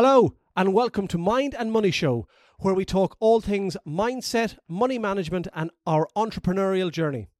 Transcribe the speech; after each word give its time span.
Hello, 0.00 0.36
and 0.56 0.72
welcome 0.72 1.08
to 1.08 1.18
Mind 1.18 1.56
and 1.58 1.72
Money 1.72 1.90
Show, 1.90 2.28
where 2.60 2.72
we 2.72 2.84
talk 2.84 3.16
all 3.18 3.40
things 3.40 3.76
mindset, 3.84 4.56
money 4.68 4.96
management, 4.96 5.48
and 5.52 5.72
our 5.88 6.06
entrepreneurial 6.16 6.92
journey. 6.92 7.30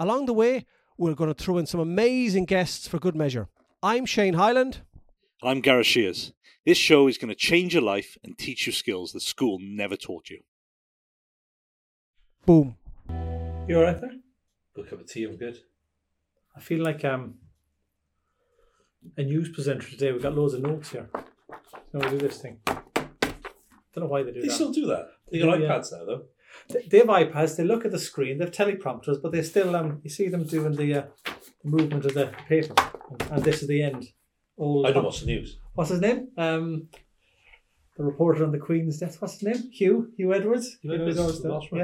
Along 0.00 0.26
the 0.26 0.32
way, 0.32 0.66
we're 0.96 1.14
going 1.14 1.32
to 1.32 1.40
throw 1.40 1.58
in 1.58 1.66
some 1.66 1.78
amazing 1.78 2.44
guests 2.46 2.88
for 2.88 2.98
good 2.98 3.14
measure. 3.14 3.46
I'm 3.84 4.04
Shane 4.04 4.34
Highland. 4.34 4.80
And 5.42 5.50
I'm 5.50 5.60
Gareth 5.60 5.86
Shears. 5.86 6.32
This 6.66 6.76
show 6.76 7.06
is 7.06 7.18
going 7.18 7.28
to 7.28 7.36
change 7.36 7.72
your 7.72 7.84
life 7.84 8.18
and 8.24 8.36
teach 8.36 8.66
you 8.66 8.72
skills 8.72 9.12
that 9.12 9.22
school 9.22 9.60
never 9.60 9.96
taught 9.96 10.28
you. 10.28 10.40
Boom. 12.44 12.74
You 13.68 13.78
all 13.78 13.84
right 13.84 14.00
there? 14.00 14.14
Good 14.74 14.90
cup 14.90 15.02
of 15.02 15.06
tea, 15.06 15.22
I'm 15.22 15.36
good. 15.36 15.58
I 16.56 16.58
feel 16.58 16.82
like 16.82 17.04
um, 17.04 17.34
a 19.16 19.22
news 19.22 19.50
presenter 19.50 19.88
today. 19.88 20.10
We've 20.10 20.20
got 20.20 20.34
loads 20.34 20.54
of 20.54 20.62
notes 20.62 20.90
here. 20.90 21.08
So 21.92 21.98
we 21.98 22.08
do 22.10 22.18
this 22.18 22.40
thing. 22.42 22.58
Don't 22.66 24.04
know 24.04 24.06
why 24.06 24.22
they 24.22 24.32
do 24.32 24.40
They 24.40 24.48
that. 24.48 24.54
still 24.54 24.72
do 24.72 24.86
that. 24.86 25.06
They 25.30 25.38
got 25.40 25.60
yeah. 25.60 25.68
iPads 25.68 25.92
now, 25.92 26.04
though. 26.04 26.22
They- 26.70 26.86
They 26.88 26.98
have 26.98 27.06
iPads. 27.08 27.56
They 27.56 27.64
look 27.64 27.84
at 27.84 27.90
the 27.90 27.98
screen. 27.98 28.38
They 28.38 28.44
have 28.44 28.52
teleprompters, 28.54 29.20
but 29.22 29.32
they 29.32 29.42
still 29.42 29.74
um. 29.74 30.00
You 30.04 30.10
see 30.10 30.28
them 30.28 30.44
doing 30.44 30.74
the, 30.76 30.94
uh, 30.94 31.02
movement 31.64 32.04
of 32.04 32.14
the 32.14 32.32
paper, 32.48 32.74
and 33.30 33.42
this 33.42 33.62
is 33.62 33.68
the 33.68 33.82
end. 33.82 34.06
All 34.56 34.86
I 34.86 34.92
don't 34.92 35.04
watch 35.04 35.20
the 35.20 35.26
news. 35.26 35.58
What's 35.74 35.90
his 35.90 36.00
name? 36.00 36.28
Um, 36.36 36.88
the 37.96 38.04
reporter 38.04 38.44
on 38.44 38.52
the 38.52 38.58
Queen's 38.58 38.98
death. 38.98 39.20
What's 39.20 39.34
his 39.40 39.42
name? 39.42 39.70
Huw. 39.78 40.06
Huw 40.18 40.34
Edwards. 40.34 40.78
Huw 40.84 40.94
Edwards, 40.94 41.42
the 41.42 41.48
Welsh 41.48 41.70
man. 41.72 41.80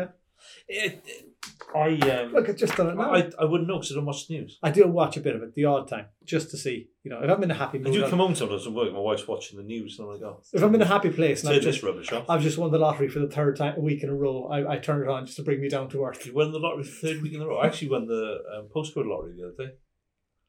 yeah. 0.69 0.85
It, 0.85 1.03
it- 1.07 1.27
I 1.75 1.99
um, 2.11 2.33
Look, 2.33 2.49
I've 2.49 2.57
just 2.57 2.77
done 2.77 2.89
it 2.89 2.97
now. 2.97 3.15
I, 3.15 3.31
I 3.39 3.45
wouldn't 3.45 3.69
know 3.69 3.77
because 3.77 3.93
I 3.93 3.95
don't 3.97 4.07
watch 4.07 4.27
the 4.27 4.35
news. 4.35 4.59
I 4.63 4.71
do 4.71 4.87
watch 4.87 5.17
a 5.17 5.21
bit 5.21 5.35
of 5.35 5.43
it 5.43 5.55
the 5.55 5.65
odd 5.65 5.89
time, 5.89 6.07
just 6.25 6.51
to 6.51 6.57
see. 6.57 6.89
You 7.03 7.11
know, 7.11 7.21
if 7.23 7.31
I'm 7.31 7.43
in 7.43 7.51
a 7.51 7.55
happy 7.55 7.79
I 7.79 7.83
mood, 7.83 7.93
do 7.93 8.09
come 8.09 8.19
home 8.19 8.35
sometimes 8.35 8.65
from 8.65 8.75
work. 8.75 8.93
My 8.93 8.99
wife's 8.99 9.27
watching 9.27 9.59
the 9.59 9.65
news, 9.65 9.99
and 9.99 10.07
I'm 10.07 10.15
like, 10.15 10.23
oh, 10.23 10.41
if 10.53 10.63
I'm 10.63 10.75
in 10.75 10.83
a 10.83 10.87
happy 10.87 11.11
place 11.11 11.43
and 11.43 11.51
I've 11.51 11.63
this 11.63 11.77
just, 11.77 11.85
rubbish 11.85 12.13
off. 12.13 12.29
I've 12.29 12.43
just 12.43 12.59
won 12.59 12.71
the 12.71 12.79
lottery 12.79 13.09
for 13.09 13.19
the 13.19 13.29
third 13.29 13.57
time 13.57 13.75
a 13.77 13.81
week 13.81 14.03
in 14.03 14.09
a 14.09 14.15
row, 14.15 14.47
I, 14.47 14.75
I 14.75 14.79
turn 14.79 15.03
it 15.03 15.09
on 15.09 15.27
just 15.27 15.37
to 15.39 15.43
bring 15.43 15.61
me 15.61 15.69
down 15.69 15.89
to 15.91 16.05
earth. 16.05 16.25
You 16.27 16.35
won 16.35 16.53
the 16.53 16.59
lottery 16.59 16.85
third 16.85 17.23
week 17.23 17.35
in 17.35 17.41
a 17.43 17.47
row. 17.47 17.59
I 17.59 17.67
actually 17.67 17.91
won 17.91 18.07
the 18.07 18.39
um, 18.57 18.69
postcode 18.75 19.09
lottery 19.09 19.35
the 19.37 19.49
other 19.49 19.67
day. 19.71 19.75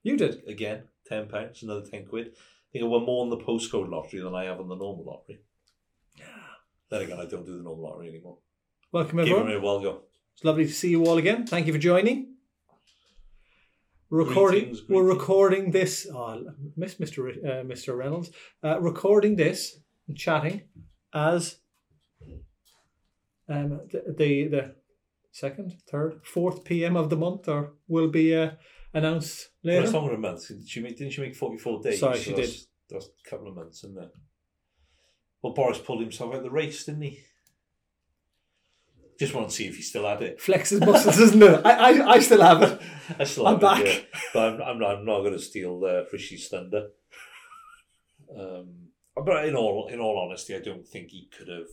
You 0.03 0.17
did. 0.17 0.44
Again, 0.47 0.83
ten 1.07 1.27
pounds, 1.27 1.63
another 1.63 1.81
ten 1.81 2.05
quid. 2.05 2.27
I 2.27 2.72
think 2.72 2.83
I 2.83 2.88
won 2.88 3.05
more 3.05 3.23
on 3.23 3.29
the 3.29 3.38
postcode 3.38 3.89
lottery 3.89 4.22
than 4.22 4.35
I 4.35 4.45
have 4.45 4.59
on 4.59 4.67
the 4.67 4.75
normal 4.75 5.05
lottery. 5.05 5.39
Yeah. 6.17 6.25
Then 6.89 7.02
again, 7.02 7.19
I 7.19 7.25
don't 7.25 7.45
do 7.45 7.57
the 7.57 7.63
normal 7.63 7.89
lottery 7.89 8.09
anymore. 8.09 8.38
Welcome 8.91 9.17
Give 9.17 9.29
everyone. 9.29 9.52
it 9.52 9.57
a 9.57 9.59
while 9.59 9.79
go. 9.81 10.02
It's 10.36 10.44
lovely 10.44 10.66
to 10.66 10.73
see 10.73 10.89
you 10.89 11.05
all 11.05 11.17
again. 11.17 11.47
Thank 11.47 11.67
you 11.67 11.73
for 11.73 11.80
joining. 11.80 12.33
Recording. 14.09 14.66
Greetings, 14.66 14.81
We're 14.89 15.03
recording 15.03 15.72
this. 15.72 16.08
Oh, 16.14 16.44
miss 16.75 16.95
Mr. 16.95 17.23
Re- 17.23 17.41
Uh, 17.44 17.64
Mr. 17.64 17.97
Reynolds. 17.97 18.31
Uh, 18.63 18.80
recording 18.80 19.36
this 19.38 19.80
and 20.08 20.17
chatting 20.17 20.63
as 21.13 21.58
um, 23.50 23.81
the, 23.91 24.03
the 24.17 24.47
the 24.47 24.75
second, 25.31 25.75
third, 25.89 26.22
fourth 26.25 26.63
PM 26.66 26.95
of 26.95 27.09
the 27.09 27.17
month, 27.17 27.47
or 27.47 27.73
will 27.88 28.09
be 28.09 28.36
uh, 28.36 28.52
announced 28.94 29.50
Well, 29.63 29.73
later. 29.75 29.83
it's 29.86 29.94
longer 29.94 30.11
than 30.11 30.19
a 30.23 30.28
month. 30.28 30.47
Did 30.47 30.67
she 30.67 30.81
make, 30.81 30.97
didn't 30.97 31.13
she 31.13 31.22
make 31.22 31.36
44 31.36 31.81
days? 31.81 32.00
Sorry, 32.00 32.19
she 32.19 32.33
that's, 32.33 32.52
did. 32.61 32.67
That's 32.89 33.06
a 33.25 33.30
couple 33.30 33.47
of 33.47 33.56
months, 33.56 33.83
isn't 33.83 33.97
it? 33.97 34.11
Well, 35.41 35.53
Boris 35.53 35.80
pulled 35.80 36.02
himself 36.02 36.31
out 36.33 36.38
of 36.38 36.44
the 36.44 36.52
race, 36.52 36.86
didn't 36.86 37.02
he? 37.02 37.19
Just 39.19 39.33
want 39.33 39.49
to 39.49 39.55
see 39.55 39.67
if 39.67 39.77
he 39.77 39.81
still 39.81 40.08
had 40.08 40.21
it. 40.21 40.39
Flexes 40.39 40.85
muscles, 40.85 41.19
isn't 41.19 41.41
it? 41.41 41.66
I, 41.66 41.71
I, 42.02 42.09
I 42.13 42.19
still 42.19 42.41
have 42.41 42.61
it. 42.61 42.81
I 43.19 43.23
still 43.23 43.47
I'm 43.47 43.59
have 43.59 43.80
it, 43.80 43.85
back. 43.85 43.85
yeah. 43.85 44.19
But 44.33 44.53
I'm, 44.53 44.61
I'm 44.61 44.80
not, 44.80 44.95
I'm 44.97 45.05
not 45.05 45.19
going 45.19 45.33
to 45.33 45.39
steal 45.39 45.81
uh, 45.85 46.03
Rishi's 46.11 46.47
thunder. 46.49 46.88
Um, 48.38 48.89
but 49.16 49.45
in 49.45 49.55
all, 49.55 49.88
in 49.88 49.99
all 49.99 50.19
honesty, 50.19 50.55
I 50.55 50.59
don't 50.59 50.85
think 50.85 51.11
he 51.11 51.30
could 51.38 51.47
have 51.47 51.67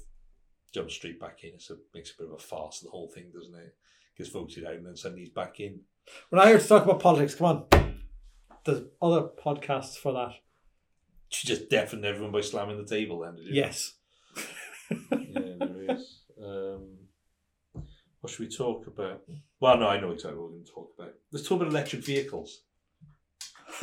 jumped 0.72 0.92
straight 0.92 1.18
back 1.18 1.42
in. 1.42 1.50
It's 1.54 1.70
a, 1.70 1.76
makes 1.94 2.12
a 2.12 2.22
bit 2.22 2.28
of 2.28 2.34
a 2.34 2.38
farce, 2.38 2.80
the 2.80 2.90
whole 2.90 3.08
thing, 3.08 3.30
doesn't 3.34 3.54
it? 3.54 3.74
Gets 4.16 4.30
voted 4.30 4.64
out 4.64 4.74
and 4.74 4.86
then 4.86 4.96
suddenly 4.96 5.22
he's 5.24 5.30
back 5.32 5.58
in. 5.58 5.80
When 6.30 6.40
I 6.40 6.48
heard 6.48 6.60
to 6.60 6.68
talk 6.68 6.84
about 6.84 7.00
politics, 7.00 7.34
come 7.34 7.66
on. 7.72 7.94
There's 8.64 8.82
other 9.00 9.22
podcasts 9.22 9.96
for 9.96 10.12
that. 10.12 10.34
She 11.28 11.48
just 11.48 11.68
deafened 11.68 12.04
everyone 12.04 12.30
by 12.32 12.42
slamming 12.42 12.76
the 12.76 12.84
table 12.84 13.20
then, 13.20 13.36
did 13.36 13.46
you? 13.46 13.54
Yes. 13.54 13.94
yeah, 15.10 15.54
there 15.58 15.96
is. 15.96 16.18
Um, 16.40 16.88
what 18.22 18.32
should 18.32 18.48
we 18.48 18.56
talk 18.56 18.86
about? 18.86 19.20
Well, 19.60 19.76
no, 19.78 19.86
I 19.88 20.00
know 20.00 20.12
exactly 20.12 20.38
what 20.38 20.44
we're 20.50 20.54
going 20.54 20.64
to 20.64 20.70
talk 20.72 20.90
about. 20.98 21.12
Let's 21.32 21.46
talk 21.46 21.60
about 21.60 21.68
electric 21.70 22.04
vehicles. 22.04 22.62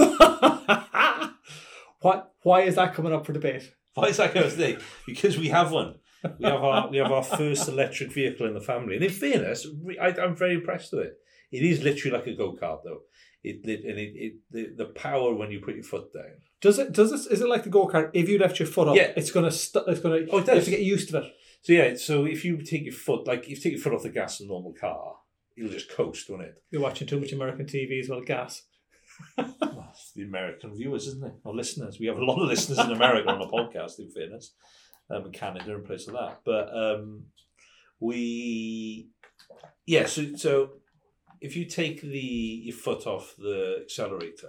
why, 2.02 2.24
why 2.44 2.62
is 2.62 2.76
that 2.76 2.94
coming 2.94 3.14
up 3.14 3.26
for 3.26 3.34
debate? 3.34 3.72
Why 3.94 4.08
is 4.08 4.18
that 4.18 4.34
going 4.34 4.50
to 4.50 4.56
say? 4.56 4.78
Because 5.06 5.38
we 5.38 5.50
have 5.50 5.72
one. 5.72 5.96
We 6.38 6.46
have 6.46 6.64
our 6.64 6.90
we 6.90 6.98
have 6.98 7.12
our 7.12 7.24
first 7.24 7.68
electric 7.70 8.12
vehicle 8.12 8.46
in 8.48 8.54
the 8.54 8.60
family, 8.62 8.96
and 8.96 9.04
in 9.04 9.10
fairness, 9.10 9.66
I, 10.02 10.08
I'm 10.22 10.36
very 10.36 10.56
impressed 10.56 10.92
with 10.92 11.06
it. 11.06 11.14
It 11.52 11.64
is 11.64 11.82
literally 11.82 12.18
like 12.18 12.28
a 12.28 12.34
go 12.36 12.54
kart, 12.62 12.80
though. 12.84 13.02
It, 13.42 13.62
it 13.64 13.86
and 13.86 13.98
it, 13.98 14.12
it 14.16 14.34
the, 14.52 14.68
the 14.84 14.86
power 14.92 15.34
when 15.34 15.50
you 15.50 15.62
put 15.62 15.76
your 15.76 15.84
foot 15.86 16.12
down. 16.14 16.26
Does 16.60 16.78
it? 16.78 16.92
Does 16.92 17.12
this? 17.12 17.26
Is 17.28 17.40
it 17.40 17.48
like 17.48 17.64
the 17.64 17.70
go 17.70 17.88
kart? 17.88 18.12
If 18.14 18.28
you 18.28 18.38
left 18.38 18.60
your 18.60 18.68
foot 18.68 18.90
up, 18.90 18.98
Yeah. 18.98 19.14
it's 19.16 19.32
gonna. 19.32 19.50
St- 19.52 19.86
it's 19.88 20.02
gonna. 20.02 20.16
Oh, 20.16 20.20
it 20.20 20.28
You 20.32 20.38
have 20.40 20.46
does. 20.46 20.66
to 20.66 20.72
get 20.72 20.82
used 20.82 21.10
to 21.12 21.20
it. 21.20 21.34
So 21.62 21.74
yeah, 21.74 21.96
so 21.96 22.26
if 22.26 22.46
you 22.46 22.62
take 22.62 22.84
your 22.86 22.94
foot, 22.94 23.28
like 23.28 23.44
if 23.44 23.50
you 23.50 23.56
take 23.58 23.74
your 23.74 23.82
foot 23.82 23.94
off 23.94 24.04
the 24.04 24.10
gas 24.10 24.40
in 24.40 24.46
a 24.46 24.50
normal 24.50 24.74
car, 24.74 25.16
it'll 25.58 25.70
just 25.72 25.92
coast, 25.92 26.30
won't 26.30 26.44
it? 26.44 26.64
You're 26.72 26.82
watching 26.82 27.08
too 27.08 27.20
much 27.20 27.34
American 27.34 27.66
TV 27.66 28.00
as 28.00 28.10
well. 28.10 28.22
Gas. 28.22 28.64
Well, 29.38 29.94
the 30.16 30.24
American 30.24 30.74
viewers, 30.76 31.08
isn't 31.08 31.26
it? 31.26 31.34
Or 31.44 31.54
listeners. 31.54 31.98
We 32.00 32.06
have 32.08 32.18
a 32.18 32.24
lot 32.24 32.42
of 32.42 32.48
listeners 32.48 32.80
in 32.80 32.92
America 32.92 33.30
on 33.30 33.40
the 33.40 33.48
podcast, 33.48 34.00
in 34.00 34.10
fairness, 34.12 34.54
um, 35.10 35.26
in 35.26 35.32
Canada 35.32 35.76
and 35.76 35.84
places 35.84 36.08
like 36.10 36.30
that. 36.30 36.40
But 36.46 36.70
um, 36.74 37.24
we, 38.00 39.10
yeah. 39.86 40.06
So, 40.06 40.36
so 40.36 40.70
if 41.42 41.56
you 41.56 41.66
take 41.66 42.02
the 42.02 42.08
your 42.18 42.76
foot 42.76 43.06
off 43.08 43.36
the 43.38 43.80
accelerator, 43.82 44.48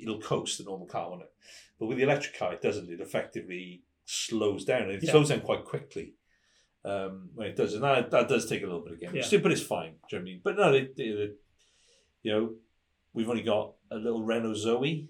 it'll 0.00 0.20
coast 0.20 0.58
the 0.58 0.64
normal 0.64 0.86
car, 0.86 1.10
won't 1.10 1.22
it? 1.22 1.32
But 1.78 1.86
with 1.86 1.98
the 1.98 2.04
electric 2.04 2.38
car, 2.38 2.54
it 2.54 2.62
doesn't. 2.62 2.90
It 2.90 3.00
effectively 3.00 3.82
slows 4.06 4.64
down. 4.64 4.90
It 4.90 5.02
Yeah. 5.02 5.10
slows 5.12 5.28
down 5.28 5.40
quite 5.40 5.64
quickly. 5.64 6.14
Um, 6.84 7.30
when 7.36 7.46
it 7.46 7.56
does, 7.56 7.74
and 7.74 7.84
that, 7.84 8.10
that 8.10 8.28
does 8.28 8.46
take 8.48 8.62
a 8.62 8.66
little 8.66 8.80
bit 8.80 8.94
of 8.94 9.00
game. 9.00 9.14
Yeah. 9.14 9.22
Still, 9.22 9.40
but 9.40 9.52
it's 9.52 9.62
fine. 9.62 9.92
Do 10.10 10.16
you 10.16 10.18
know 10.18 10.22
what 10.24 10.28
I 10.28 10.32
mean? 10.32 10.40
But 10.42 10.56
no, 10.56 10.72
it, 10.72 10.94
it, 10.96 11.20
it- 11.20 11.38
you 12.24 12.32
know, 12.32 12.54
we've 13.14 13.28
only 13.28 13.42
got 13.42 13.72
a 13.90 13.96
little 13.96 14.22
Renault 14.22 14.54
Zoe, 14.54 15.08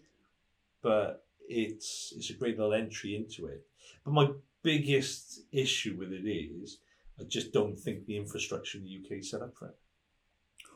but 0.82 1.24
it's 1.48 2.12
it's 2.16 2.30
a 2.30 2.34
great 2.34 2.56
little 2.58 2.72
entry 2.74 3.14
into 3.14 3.46
it. 3.46 3.66
But 4.04 4.12
my 4.14 4.30
biggest 4.62 5.40
issue 5.52 5.96
with 5.98 6.12
it 6.12 6.26
is 6.26 6.78
I 7.20 7.24
just 7.24 7.52
don't 7.52 7.78
think 7.78 8.06
the 8.06 8.16
infrastructure 8.16 8.78
in 8.78 8.84
the 8.84 8.96
UK 9.04 9.18
is 9.20 9.30
set 9.30 9.42
up 9.42 9.54
for 9.58 9.66
it. 9.68 9.76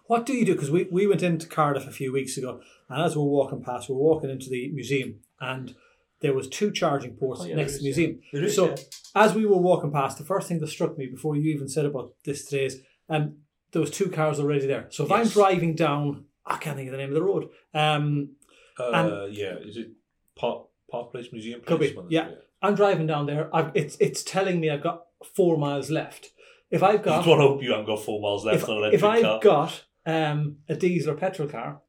What 0.06 0.24
do 0.26 0.34
you 0.34 0.44
do? 0.44 0.52
Because 0.54 0.70
we, 0.70 0.84
we 0.84 1.06
went 1.06 1.22
into 1.22 1.46
Cardiff 1.48 1.86
a 1.86 1.90
few 1.90 2.12
weeks 2.12 2.36
ago, 2.36 2.60
and 2.88 3.02
as 3.02 3.16
we're 3.16 3.24
walking 3.24 3.62
past, 3.64 3.88
we're 3.88 3.96
walking 3.96 4.30
into 4.30 4.48
the 4.50 4.68
museum, 4.68 5.20
and 5.40 5.74
there 6.21 6.34
was 6.34 6.49
two 6.49 6.71
charging 6.71 7.15
ports 7.16 7.43
Oh, 7.43 7.47
yeah, 7.47 7.56
next 7.56 7.72
there 7.72 7.78
to 7.78 7.84
the 7.84 7.91
is, 7.91 7.97
museum. 7.99 8.21
There 8.32 8.44
is, 8.44 8.54
So 8.56 8.69
yeah. 8.71 8.77
as 9.15 9.34
we 9.34 9.44
were 9.47 9.59
walking 9.59 9.93
past, 9.93 10.19
the 10.19 10.25
first 10.25 10.49
thing 10.49 10.60
that 10.60 10.69
struck 10.69 10.97
me 10.97 11.06
before 11.06 11.37
you 11.37 11.53
even 11.54 11.69
said 11.69 11.84
about 11.84 12.12
this 12.25 12.44
today 12.47 12.66
is 12.66 12.81
um, 13.09 13.37
there 13.72 13.81
was 13.81 13.91
two 13.91 14.09
cars 14.10 14.38
already 14.41 14.66
there. 14.66 14.87
So 14.91 15.05
if 15.05 15.12
I'm 15.12 15.28
driving 15.28 15.75
down, 15.75 16.25
I 16.44 16.56
can't 16.56 16.76
think 16.76 16.88
of 16.88 16.93
the 16.93 16.99
name 16.99 17.10
of 17.10 17.15
the 17.15 17.22
road. 17.22 17.49
Um, 17.75 18.31
uh, 18.78 19.26
yeah, 19.31 19.55
is 19.60 19.76
it 19.76 19.88
Park, 20.37 20.66
Park 20.91 21.12
Place 21.12 21.28
Museum? 21.32 21.60
Could 21.65 21.81
be, 21.81 21.93
One 21.94 22.06
of 22.06 22.12
yeah. 22.12 22.28
I'm 22.62 22.75
driving 22.75 23.06
down 23.06 23.26
there. 23.26 23.55
I've, 23.55 23.71
it's 23.75 23.97
it's 24.00 24.22
telling 24.22 24.60
me 24.60 24.71
I've 24.71 24.82
got 24.82 25.05
four 25.34 25.56
miles 25.59 25.91
left. 25.91 26.31
If 26.71 26.82
I've 26.82 27.00
I 27.00 27.03
got 27.03 27.16
just 27.16 27.28
want 27.28 27.41
to 27.41 27.47
hope 27.49 27.62
you 27.62 27.71
haven't 27.71 27.87
got 27.87 28.00
four 28.03 28.21
miles 28.21 28.44
left 28.44 28.62
if, 28.62 28.69
on 28.69 28.71
an 28.71 28.76
electric 28.78 28.99
if 29.00 29.05
I've 29.05 29.22
car. 29.22 29.41
got 29.41 29.84
um, 30.06 30.56
a 30.69 30.75
diesel 30.75 31.12
or 31.12 31.16
petrol 31.16 31.49
car, 31.49 31.81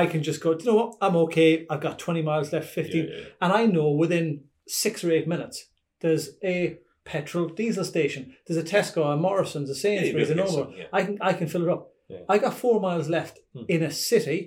I 0.00 0.06
can 0.12 0.22
just 0.28 0.40
go. 0.44 0.54
"Do 0.54 0.64
You 0.64 0.70
know 0.70 0.76
what? 0.82 0.96
I'm 1.00 1.16
okay. 1.24 1.50
I've 1.70 1.80
got 1.88 1.98
20 1.98 2.22
miles 2.30 2.52
left, 2.52 2.68
15, 2.68 3.04
Yeah, 3.04 3.10
yeah, 3.14 3.24
and 3.42 3.50
I 3.60 3.66
know 3.66 3.88
within 4.04 4.26
six 4.66 5.04
or 5.04 5.10
eight 5.16 5.28
minutes 5.34 5.56
there's 6.02 6.24
a 6.56 6.78
petrol 7.04 7.48
diesel 7.48 7.84
station. 7.84 8.22
There's 8.46 8.56
a 8.64 8.68
Tesco, 8.74 9.00
a 9.12 9.16
Morrison's, 9.16 9.70
a 9.70 9.74
Sainsbury's, 9.74 10.28
Yeah, 10.30 10.34
a 10.34 10.38
Normal. 10.38 10.74
I 10.92 11.00
can 11.04 11.18
I 11.30 11.32
can 11.38 11.46
fill 11.48 11.64
it 11.66 11.68
up. 11.76 11.82
I 12.28 12.38
got 12.44 12.54
four 12.54 12.80
miles 12.80 13.08
left 13.08 13.34
Hmm. 13.54 13.64
in 13.74 13.82
a 13.82 13.90
city 13.90 14.38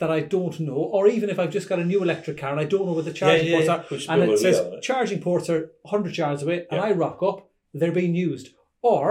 that 0.00 0.10
I 0.10 0.20
don't 0.36 0.58
know, 0.68 0.80
or 0.96 1.06
even 1.16 1.28
if 1.30 1.38
I've 1.38 1.52
just 1.58 1.68
got 1.68 1.78
a 1.78 1.84
new 1.92 2.00
electric 2.02 2.36
car 2.42 2.50
and 2.54 2.60
I 2.64 2.64
don't 2.72 2.84
know 2.86 2.92
where 2.98 3.08
the 3.10 3.12
charging 3.20 3.52
ports 3.52 3.68
are, 3.74 3.84
Which 3.90 4.08
and 4.08 4.22
it 4.24 4.38
says 4.38 4.58
are. 4.60 4.80
charging 4.80 5.20
ports 5.20 5.48
are 5.48 5.70
100 5.82 6.18
yards 6.18 6.42
away, 6.42 6.66
and 6.70 6.80
I 6.80 6.90
rock 7.04 7.18
up, 7.22 7.38
they're 7.72 7.92
being 7.92 8.14
used, 8.16 8.46
or 8.82 9.04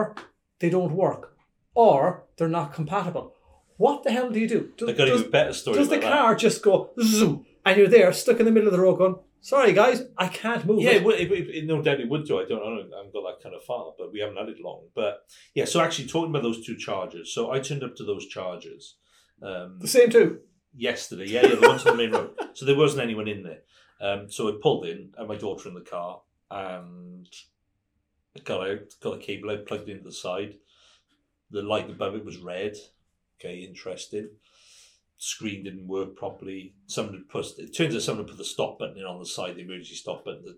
they 0.60 0.70
don't 0.70 0.94
work, 1.06 1.24
or 1.74 2.26
they're 2.36 2.50
not 2.60 2.74
compatible. 2.74 3.34
What 3.86 4.04
the 4.04 4.12
hell 4.12 4.30
do 4.30 4.40
you 4.40 4.48
do? 4.48 4.62
Does, 4.78 4.88
They've 4.88 4.98
got 4.98 5.06
does- 5.06 5.20
even 5.20 5.32
better 5.32 5.54
story 5.54 5.78
does 5.78 5.90
the 5.90 5.98
that. 6.00 6.12
car 6.14 6.36
just 6.36 6.62
go 6.64 6.92
zoom, 7.02 7.46
and 7.66 7.78
you're 7.78 7.88
there 7.98 8.12
stuck 8.14 8.40
in 8.40 8.46
the 8.46 8.52
middle 8.56 8.70
of 8.70 8.76
the 8.76 8.80
road 8.86 8.98
going, 8.98 9.16
"Sorry 9.42 9.74
guys, 9.74 10.04
I 10.18 10.28
can't 10.42 10.64
move." 10.66 10.82
Yeah, 10.82 10.92
it." 10.92 11.06
it, 11.24 11.30
would- 11.30 11.50
it, 11.58 11.66
no 11.66 11.82
doubt 11.82 12.00
it 12.00 12.08
would 12.10 12.26
do. 12.26 12.40
I 12.40 12.46
don't, 12.46 12.62
I 12.62 12.70
don't, 12.76 12.94
I 12.94 12.98
haven't 12.98 13.14
got 13.18 13.24
that 13.28 13.44
kind 13.44 13.56
of 13.56 13.64
far, 13.64 13.94
but 13.98 14.14
we 14.14 14.20
haven't 14.22 14.38
had 14.38 14.48
it 14.50 14.62
long. 14.62 14.82
But 14.96 15.26
yeah, 15.54 15.66
so 15.66 15.82
actually 15.82 16.08
talking 16.08 16.30
about 16.30 16.44
those 16.44 16.66
two 16.66 16.78
chargers, 16.78 17.34
so 17.34 17.52
I 17.52 17.60
turned 17.60 17.84
up 17.84 17.96
to 17.98 18.06
those 18.06 18.26
chargers 18.28 18.96
um, 19.42 19.80
the 19.82 19.88
same 19.98 20.10
too. 20.10 20.40
yesterday. 20.76 21.28
Yeah, 21.28 21.46
yeah, 21.46 21.56
the 21.56 21.68
ones 21.68 21.86
on 21.86 21.98
the 21.98 22.04
main 22.04 22.12
road. 22.14 22.32
So 22.56 22.66
there 22.66 22.78
wasn't 22.84 23.04
anyone 23.04 23.28
in 23.28 23.44
there. 23.44 23.62
Um, 24.00 24.30
so 24.30 24.48
I 24.48 24.54
pulled 24.62 24.86
in, 24.86 25.10
and 25.18 25.28
my 25.28 25.36
daughter 25.36 25.68
in 25.70 25.76
the 25.76 25.82
car, 25.82 26.22
and 26.52 27.28
I 28.38 28.40
got 28.42 28.68
out, 28.70 28.80
got 29.02 29.14
the 29.20 29.26
cable 29.26 29.50
out, 29.52 29.66
plugged 29.66 29.90
into 29.90 30.04
the 30.04 30.12
side. 30.26 30.54
The 31.52 31.62
light 31.64 31.90
above 31.90 32.16
it 32.16 32.24
was 32.26 32.38
red. 32.38 32.76
Okay, 33.40 33.58
interesting. 33.58 34.30
Screen 35.18 35.64
didn't 35.64 35.88
work 35.88 36.16
properly. 36.16 36.76
Someone 36.88 37.16
had 37.16 37.30
put 37.30 37.46
it 37.58 37.76
turns 37.76 37.96
out 37.96 38.02
someone 38.02 38.26
had 38.26 38.32
put 38.32 38.38
the 38.38 38.46
stop 38.46 38.80
button 38.80 38.98
in 38.98 39.06
on 39.06 39.20
the 39.20 39.26
side, 39.26 39.56
the 39.56 39.62
emergency 39.62 39.96
stop 39.96 40.26
button. 40.26 40.58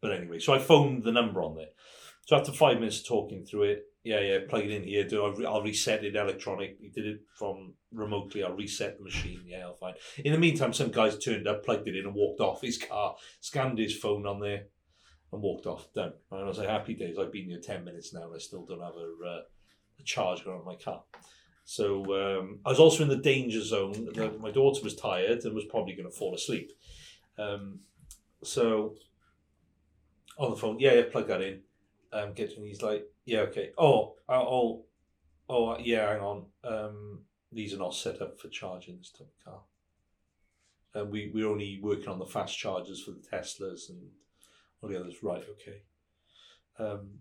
But 0.00 0.12
anyway, 0.12 0.38
so 0.38 0.54
I 0.54 0.58
phoned 0.58 1.04
the 1.04 1.12
number 1.12 1.42
on 1.42 1.56
there. 1.56 1.70
So 2.26 2.36
after 2.36 2.52
five 2.52 2.78
minutes 2.78 3.00
of 3.00 3.06
talking 3.06 3.44
through 3.44 3.62
it, 3.62 3.84
yeah, 4.04 4.20
yeah, 4.20 4.38
plug 4.48 4.64
it 4.64 4.70
in 4.70 4.84
here. 4.84 5.04
Do 5.04 5.24
I'll, 5.24 5.32
re- 5.32 5.46
I'll 5.46 5.62
reset 5.62 6.04
it 6.04 6.14
electronic. 6.14 6.76
He 6.80 6.88
did 6.88 7.06
it 7.06 7.20
from 7.38 7.74
remotely. 7.92 8.42
I'll 8.42 8.54
reset 8.54 8.98
the 8.98 9.04
machine. 9.04 9.42
Yeah, 9.46 9.64
I'll 9.64 9.74
fine. 9.74 9.94
In 10.24 10.32
the 10.32 10.38
meantime, 10.38 10.72
some 10.72 10.90
guys 10.90 11.18
turned 11.18 11.48
up, 11.48 11.64
plugged 11.64 11.88
it 11.88 11.96
in, 11.96 12.04
and 12.04 12.14
walked 12.14 12.40
off 12.40 12.62
his 12.62 12.78
car, 12.78 13.16
scanned 13.40 13.78
his 13.78 13.96
phone 13.96 14.26
on 14.26 14.40
there, 14.40 14.64
and 15.32 15.42
walked 15.42 15.66
off. 15.66 15.92
Done. 15.94 16.12
And 16.30 16.40
I 16.40 16.44
was 16.44 16.58
like, 16.58 16.68
happy 16.68 16.94
days. 16.94 17.16
I've 17.18 17.32
been 17.32 17.48
here 17.48 17.60
ten 17.62 17.84
minutes 17.84 18.12
now, 18.12 18.24
and 18.24 18.34
I 18.34 18.38
still 18.38 18.64
don't 18.64 18.82
have 18.82 18.96
a, 18.96 19.26
uh, 19.26 19.40
a 19.98 20.02
charge 20.04 20.44
going 20.44 20.58
on 20.58 20.64
my 20.64 20.76
car. 20.76 21.02
So 21.70 22.02
um, 22.16 22.60
I 22.64 22.70
was 22.70 22.78
also 22.78 23.02
in 23.02 23.10
the 23.10 23.16
danger 23.16 23.62
zone. 23.62 24.08
My 24.40 24.50
daughter 24.50 24.82
was 24.82 24.96
tired 24.96 25.44
and 25.44 25.54
was 25.54 25.66
probably 25.66 25.92
going 25.92 26.10
to 26.10 26.16
fall 26.16 26.34
asleep. 26.34 26.72
Um, 27.36 27.80
so 28.42 28.94
on 30.38 30.50
the 30.50 30.56
phone, 30.56 30.80
yeah, 30.80 30.94
yeah, 30.94 31.02
plug 31.12 31.28
that 31.28 31.42
in. 31.42 31.60
Um, 32.10 32.32
get 32.32 32.56
and 32.56 32.66
he's 32.66 32.80
like, 32.80 33.04
yeah, 33.26 33.40
okay. 33.40 33.72
Oh, 33.76 34.14
oh, 34.30 34.86
oh, 35.50 35.76
yeah. 35.78 36.10
Hang 36.10 36.22
on. 36.22 36.46
Um, 36.64 37.20
these 37.52 37.74
are 37.74 37.78
not 37.78 37.94
set 37.94 38.22
up 38.22 38.40
for 38.40 38.48
charging 38.48 38.96
this 38.96 39.10
type 39.10 39.28
of 39.28 39.44
car. 39.44 39.60
And 40.94 41.10
we 41.10 41.30
we're 41.34 41.50
only 41.50 41.80
working 41.82 42.08
on 42.08 42.18
the 42.18 42.24
fast 42.24 42.56
chargers 42.56 43.02
for 43.02 43.10
the 43.10 43.20
Teslas 43.30 43.90
and 43.90 44.08
all 44.80 44.88
the 44.88 44.98
others. 44.98 45.22
Right, 45.22 45.44
okay. 45.50 45.82
Um, 46.78 47.18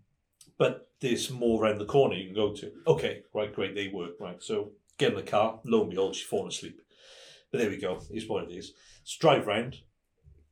but 0.57 0.89
there's 1.01 1.29
more 1.29 1.63
around 1.63 1.79
the 1.79 1.85
corner 1.85 2.15
you 2.15 2.25
can 2.25 2.35
go 2.35 2.53
to. 2.53 2.71
Okay, 2.87 3.21
right, 3.33 3.53
great, 3.53 3.75
they 3.75 3.89
work. 3.89 4.11
Right, 4.19 4.41
so 4.41 4.71
get 4.97 5.11
in 5.11 5.15
the 5.15 5.23
car. 5.23 5.59
Lo 5.63 5.81
and 5.81 5.89
behold, 5.89 6.15
she's 6.15 6.27
fallen 6.27 6.47
asleep. 6.47 6.81
But 7.51 7.59
there 7.59 7.69
we 7.69 7.77
go. 7.77 8.01
It's 8.09 8.27
what 8.27 8.45
it 8.45 8.51
is. 8.51 8.73
So 9.03 9.17
drive 9.21 9.47
round, 9.47 9.77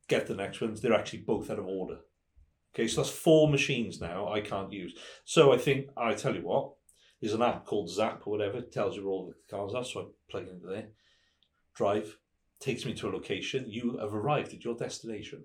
get 0.08 0.26
the 0.26 0.34
next 0.34 0.60
ones. 0.60 0.80
They're 0.80 0.94
actually 0.94 1.20
both 1.20 1.50
out 1.50 1.58
of 1.58 1.66
order. 1.66 1.98
Okay, 2.74 2.88
so 2.88 3.02
that's 3.02 3.12
four 3.12 3.48
machines 3.48 4.00
now 4.00 4.28
I 4.28 4.40
can't 4.40 4.72
use. 4.72 4.94
So 5.24 5.52
I 5.52 5.58
think 5.58 5.88
I 5.96 6.14
tell 6.14 6.34
you 6.34 6.42
what, 6.42 6.72
there's 7.20 7.32
an 7.32 7.42
app 7.42 7.64
called 7.64 7.90
Zap 7.90 8.22
or 8.26 8.30
whatever. 8.30 8.58
It 8.58 8.72
tells 8.72 8.96
you 8.96 9.04
where 9.04 9.12
all 9.12 9.26
the 9.26 9.56
cars 9.56 9.74
are. 9.74 9.84
So 9.84 10.00
I 10.00 10.04
plug 10.30 10.48
into 10.48 10.66
there, 10.66 10.88
drive, 11.74 12.18
takes 12.60 12.84
me 12.84 12.94
to 12.94 13.08
a 13.08 13.10
location. 13.10 13.64
You 13.68 13.98
have 13.98 14.14
arrived 14.14 14.52
at 14.52 14.64
your 14.64 14.76
destination. 14.76 15.44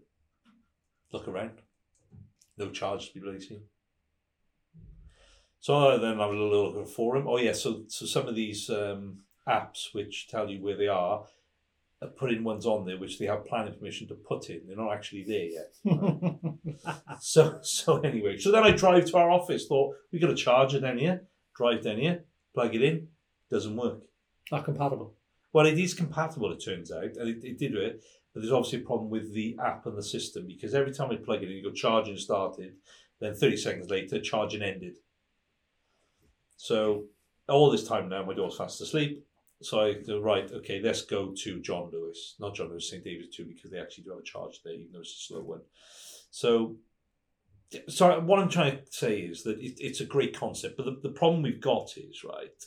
Look 1.13 1.27
around. 1.27 1.61
No 2.57 2.69
charge 2.69 3.07
to 3.07 3.13
be 3.13 3.21
bloody 3.21 3.45
So 5.61 5.91
I 5.91 5.97
then 5.97 6.17
have 6.17 6.31
a 6.31 6.33
little 6.33 6.73
look 6.73 6.87
at 6.87 6.91
forum. 6.91 7.27
Oh 7.27 7.37
yeah, 7.37 7.53
so 7.53 7.83
so 7.87 8.07
some 8.07 8.27
of 8.27 8.35
these 8.35 8.69
um, 8.69 9.19
apps 9.47 9.93
which 9.93 10.27
tell 10.27 10.49
you 10.49 10.59
where 10.59 10.75
they 10.75 10.87
are, 10.87 11.23
are 12.01 12.07
putting 12.07 12.43
ones 12.43 12.65
on 12.65 12.83
there 12.83 12.97
which 12.97 13.19
they 13.19 13.27
have 13.27 13.45
planning 13.45 13.75
permission 13.75 14.07
to 14.07 14.15
put 14.15 14.49
in. 14.49 14.61
They're 14.67 14.75
not 14.75 14.91
actually 14.91 15.23
there 15.23 15.45
yet. 15.45 15.75
So 17.19 17.59
so 17.61 17.99
anyway, 17.99 18.37
so 18.37 18.51
then 18.51 18.63
I 18.63 18.71
drive 18.71 19.05
to 19.05 19.17
our 19.17 19.29
office. 19.29 19.67
Thought 19.67 19.95
we 20.11 20.17
got 20.17 20.31
a 20.31 20.35
charger 20.35 20.79
down 20.79 20.97
here. 20.97 21.21
Drive 21.55 21.83
down 21.83 21.97
here, 21.97 22.23
plug 22.55 22.73
it 22.73 22.81
in, 22.81 23.09
doesn't 23.51 23.75
work. 23.75 23.99
Not 24.51 24.65
compatible. 24.65 25.13
Well, 25.53 25.67
it 25.67 25.77
is 25.77 25.93
compatible, 25.93 26.51
it 26.53 26.63
turns 26.63 26.91
out, 26.91 27.17
and 27.17 27.29
it, 27.29 27.43
it 27.43 27.59
did 27.59 27.75
it. 27.75 28.03
But 28.33 28.41
there's 28.41 28.53
obviously 28.53 28.81
a 28.81 28.85
problem 28.85 29.11
with 29.11 29.33
the 29.33 29.57
app 29.63 29.85
and 29.85 29.97
the 29.97 30.03
system 30.03 30.47
because 30.47 30.73
every 30.73 30.93
time 30.93 31.11
I 31.11 31.17
plug 31.17 31.43
it 31.43 31.51
in, 31.51 31.57
you 31.57 31.63
go 31.63 31.71
charging 31.71 32.17
started, 32.17 32.75
then 33.19 33.35
30 33.35 33.57
seconds 33.57 33.89
later, 33.89 34.19
charging 34.19 34.63
ended. 34.63 34.95
So 36.61 37.05
all 37.49 37.71
this 37.71 37.87
time 37.87 38.07
now, 38.07 38.23
my 38.23 38.35
daughter's 38.35 38.57
fast 38.57 38.81
asleep. 38.81 39.25
So 39.63 39.79
I 39.79 39.93
go, 39.93 40.19
right, 40.19 40.49
okay, 40.51 40.79
let's 40.83 41.01
go 41.01 41.33
to 41.35 41.59
John 41.59 41.89
Lewis. 41.91 42.35
Not 42.39 42.53
John 42.55 42.69
Lewis, 42.69 42.89
St. 42.89 43.03
David's 43.03 43.35
too, 43.35 43.45
because 43.45 43.71
they 43.71 43.79
actually 43.79 44.03
do 44.03 44.11
have 44.11 44.19
a 44.19 44.23
charge 44.23 44.61
there, 44.63 44.73
even 44.73 44.91
though 44.93 44.99
it's 44.99 45.09
a 45.09 45.25
slow 45.27 45.41
one. 45.41 45.61
So, 46.29 46.75
so 47.87 48.19
what 48.19 48.39
I'm 48.39 48.49
trying 48.49 48.77
to 48.77 48.91
say 48.91 49.19
is 49.21 49.41
that 49.43 49.59
it, 49.59 49.79
it's 49.79 50.01
a 50.01 50.05
great 50.05 50.37
concept, 50.37 50.77
but 50.77 50.85
the, 50.85 50.99
the 51.01 51.15
problem 51.15 51.41
we've 51.41 51.59
got 51.59 51.97
is, 51.97 52.23
right, 52.23 52.63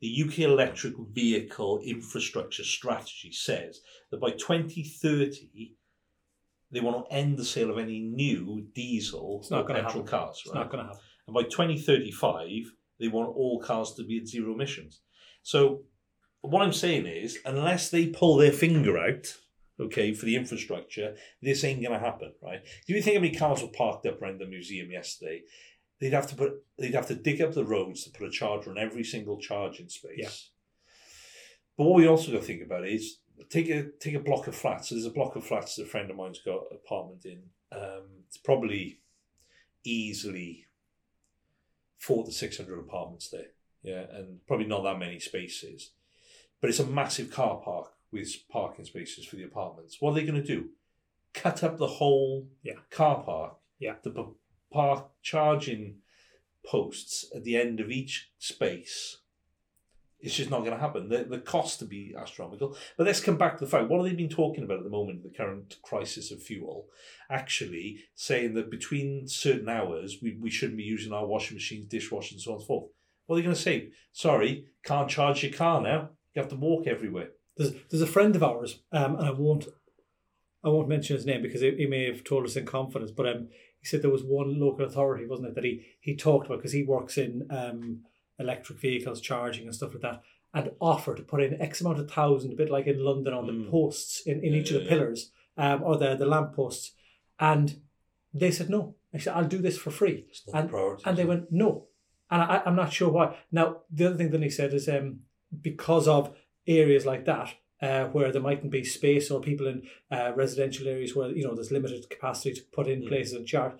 the 0.00 0.24
UK 0.26 0.40
electric 0.40 0.94
vehicle 1.12 1.80
infrastructure 1.84 2.64
strategy 2.64 3.30
says 3.30 3.80
that 4.10 4.20
by 4.20 4.30
2030, 4.30 5.76
they 6.72 6.80
want 6.80 7.06
to 7.06 7.14
end 7.14 7.36
the 7.36 7.44
sale 7.44 7.70
of 7.70 7.78
any 7.78 8.00
new 8.00 8.66
diesel 8.74 9.38
It's 9.40 9.50
not 9.50 9.64
or 9.70 9.74
petrol 9.74 9.86
happen. 9.88 10.06
cars. 10.06 10.42
It's 10.44 10.52
right? 10.52 10.62
not 10.62 10.70
going 10.70 10.84
to 10.84 10.88
happen. 10.88 11.02
And 11.28 11.34
by 11.34 11.42
2035, 11.44 12.72
they 13.00 13.08
want 13.08 13.34
all 13.34 13.60
cars 13.60 13.94
to 13.94 14.04
be 14.04 14.18
at 14.18 14.28
zero 14.28 14.54
emissions. 14.54 15.00
So, 15.42 15.82
what 16.42 16.62
I'm 16.62 16.72
saying 16.72 17.06
is, 17.06 17.38
unless 17.44 17.90
they 17.90 18.06
pull 18.06 18.36
their 18.36 18.52
finger 18.52 18.98
out, 18.98 19.34
okay, 19.78 20.12
for 20.14 20.26
the 20.26 20.36
infrastructure, 20.36 21.16
this 21.42 21.64
ain't 21.64 21.82
going 21.82 21.98
to 21.98 22.04
happen, 22.04 22.32
right? 22.42 22.64
Do 22.86 22.94
you 22.94 23.02
think 23.02 23.16
how 23.16 23.22
many 23.22 23.34
cars 23.34 23.62
were 23.62 23.68
parked 23.68 24.06
up 24.06 24.20
around 24.20 24.40
the 24.40 24.46
museum 24.46 24.90
yesterday? 24.90 25.42
They'd 26.00 26.12
have 26.12 26.28
to 26.28 26.34
put, 26.34 26.52
they'd 26.78 26.94
have 26.94 27.08
to 27.08 27.14
dig 27.14 27.42
up 27.42 27.52
the 27.52 27.64
roads 27.64 28.04
to 28.04 28.10
put 28.10 28.26
a 28.26 28.30
charger 28.30 28.70
on 28.70 28.78
every 28.78 29.04
single 29.04 29.38
charging 29.38 29.88
space. 29.88 30.14
Yeah. 30.16 30.30
But 31.76 31.84
what 31.84 31.96
we 31.96 32.06
also 32.06 32.32
got 32.32 32.40
to 32.40 32.46
think 32.46 32.62
about 32.62 32.86
is 32.86 33.18
take 33.48 33.68
a 33.70 33.86
take 34.00 34.14
a 34.14 34.20
block 34.20 34.46
of 34.46 34.54
flats. 34.54 34.88
So 34.88 34.94
there's 34.94 35.06
a 35.06 35.10
block 35.10 35.36
of 35.36 35.46
flats 35.46 35.76
that 35.76 35.84
a 35.84 35.86
friend 35.86 36.10
of 36.10 36.16
mine's 36.16 36.40
got 36.40 36.66
an 36.70 36.78
apartment 36.84 37.24
in. 37.24 37.42
Um, 37.72 38.24
it's 38.26 38.38
probably 38.38 39.00
easily 39.84 40.66
four 42.00 42.24
to 42.24 42.32
six 42.32 42.56
hundred 42.56 42.78
apartments 42.80 43.28
there. 43.28 43.48
Yeah, 43.82 44.04
and 44.12 44.44
probably 44.46 44.66
not 44.66 44.82
that 44.82 44.98
many 44.98 45.20
spaces. 45.20 45.90
But 46.60 46.70
it's 46.70 46.80
a 46.80 46.86
massive 46.86 47.30
car 47.30 47.60
park 47.64 47.92
with 48.10 48.34
parking 48.50 48.84
spaces 48.84 49.24
for 49.24 49.36
the 49.36 49.44
apartments. 49.44 49.98
What 50.00 50.10
are 50.10 50.14
they 50.14 50.24
going 50.26 50.42
to 50.42 50.46
do? 50.56 50.70
Cut 51.32 51.62
up 51.62 51.78
the 51.78 51.86
whole 51.86 52.48
Yeah. 52.62 52.74
car 52.90 53.22
park. 53.22 53.56
Yeah. 53.78 53.94
the 54.02 54.34
park 54.72 55.08
charging 55.22 55.98
posts 56.66 57.24
at 57.34 57.44
the 57.44 57.56
end 57.56 57.80
of 57.80 57.90
each 57.90 58.30
space. 58.38 59.18
It's 60.22 60.34
just 60.34 60.50
not 60.50 60.60
going 60.60 60.72
to 60.72 60.78
happen. 60.78 61.08
The, 61.08 61.24
the 61.24 61.38
cost 61.38 61.78
to 61.78 61.84
be 61.84 62.14
astronomical. 62.18 62.76
But 62.96 63.06
let's 63.06 63.20
come 63.20 63.38
back 63.38 63.58
to 63.58 63.64
the 63.64 63.70
fact 63.70 63.88
what 63.88 63.98
have 63.98 64.10
they 64.10 64.16
been 64.16 64.28
talking 64.28 64.64
about 64.64 64.78
at 64.78 64.84
the 64.84 64.90
moment, 64.90 65.22
the 65.22 65.30
current 65.30 65.76
crisis 65.82 66.30
of 66.30 66.42
fuel? 66.42 66.86
Actually, 67.30 68.04
saying 68.14 68.54
that 68.54 68.70
between 68.70 69.26
certain 69.26 69.68
hours, 69.68 70.18
we, 70.22 70.36
we 70.40 70.50
shouldn't 70.50 70.78
be 70.78 70.84
using 70.84 71.12
our 71.12 71.26
washing 71.26 71.56
machines, 71.56 71.86
dishwashers, 71.86 72.32
and 72.32 72.40
so 72.40 72.50
on 72.52 72.56
and 72.56 72.62
so 72.62 72.66
forth. 72.66 72.90
What 73.26 73.36
are 73.36 73.38
they 73.38 73.44
going 73.44 73.56
to 73.56 73.62
say? 73.62 73.90
Sorry, 74.12 74.66
can't 74.84 75.08
charge 75.08 75.42
your 75.42 75.52
car 75.52 75.80
now. 75.80 76.10
You 76.34 76.42
have 76.42 76.50
to 76.50 76.56
walk 76.56 76.86
everywhere. 76.86 77.30
There's, 77.56 77.72
there's 77.90 78.02
a 78.02 78.06
friend 78.06 78.34
of 78.36 78.42
ours, 78.42 78.80
um, 78.92 79.16
and 79.16 79.26
I 79.26 79.30
won't 79.30 79.68
I 80.62 80.68
won't 80.68 80.88
mention 80.88 81.16
his 81.16 81.26
name 81.26 81.42
because 81.42 81.62
he, 81.62 81.74
he 81.76 81.86
may 81.86 82.04
have 82.06 82.22
told 82.22 82.44
us 82.44 82.56
in 82.56 82.66
confidence, 82.66 83.10
but 83.10 83.26
um, 83.26 83.48
he 83.80 83.86
said 83.86 84.02
there 84.02 84.10
was 84.10 84.22
one 84.22 84.60
local 84.60 84.84
authority, 84.84 85.26
wasn't 85.26 85.48
it, 85.48 85.54
that 85.54 85.64
he, 85.64 85.86
he 86.00 86.14
talked 86.14 86.46
about 86.46 86.58
because 86.58 86.72
he 86.72 86.82
works 86.82 87.16
in 87.16 87.46
um, 87.50 88.00
electric 88.40 88.78
vehicles, 88.80 89.20
charging 89.20 89.64
and 89.66 89.74
stuff 89.74 89.92
like 89.94 90.02
that, 90.02 90.22
and 90.54 90.70
offer 90.80 91.14
to 91.14 91.22
put 91.22 91.42
in 91.42 91.60
X 91.60 91.80
amount 91.80 92.00
of 92.00 92.10
thousand, 92.10 92.52
a 92.52 92.56
bit 92.56 92.70
like 92.70 92.86
in 92.86 93.04
London 93.04 93.32
on 93.34 93.46
the 93.46 93.52
Mm. 93.52 93.70
posts 93.70 94.22
in, 94.26 94.40
in 94.44 94.52
Yeah, 94.52 94.58
each 94.60 94.70
of 94.70 94.74
the 94.78 94.82
yeah, 94.84 94.88
pillars 94.88 95.30
um, 95.56 95.82
or 95.82 95.96
the, 95.96 96.16
the 96.16 96.26
lamp 96.26 96.54
posts. 96.54 96.92
And 97.38 97.80
they 98.34 98.50
said, 98.50 98.68
no. 98.70 98.96
I 99.14 99.18
said, 99.18 99.34
I'll 99.34 99.44
do 99.56 99.58
this 99.58 99.78
for 99.78 99.90
free. 99.90 100.26
And- 100.54 100.68
priority. 100.70 101.04
And 101.06 101.16
they 101.16 101.24
went, 101.24 101.52
no. 101.52 101.86
And 102.30 102.42
I, 102.42 102.62
I'm 102.64 102.76
not 102.76 102.92
sure 102.92 103.10
why. 103.10 103.36
Now, 103.50 103.78
the 103.90 104.06
other 104.06 104.16
thing 104.16 104.30
that 104.30 104.42
he 104.42 104.50
said 104.50 104.72
is 104.72 104.88
um, 104.88 105.20
because 105.60 106.06
of 106.06 106.32
areas 106.66 107.04
like 107.06 107.24
that, 107.26 107.54
uh, 107.82 108.04
where 108.06 108.30
there 108.30 108.42
mightn't 108.42 108.70
be 108.70 108.84
space 108.84 109.30
or 109.30 109.40
people 109.40 109.66
in 109.66 109.82
uh, 110.10 110.32
residential 110.36 110.86
areas 110.86 111.16
where, 111.16 111.30
you 111.30 111.44
know, 111.44 111.54
there's 111.54 111.72
limited 111.72 112.08
capacity 112.10 112.52
to 112.54 112.62
put 112.72 112.86
in 112.86 113.02
Mm. 113.02 113.08
places 113.08 113.34
and 113.34 113.46
charge. 113.46 113.72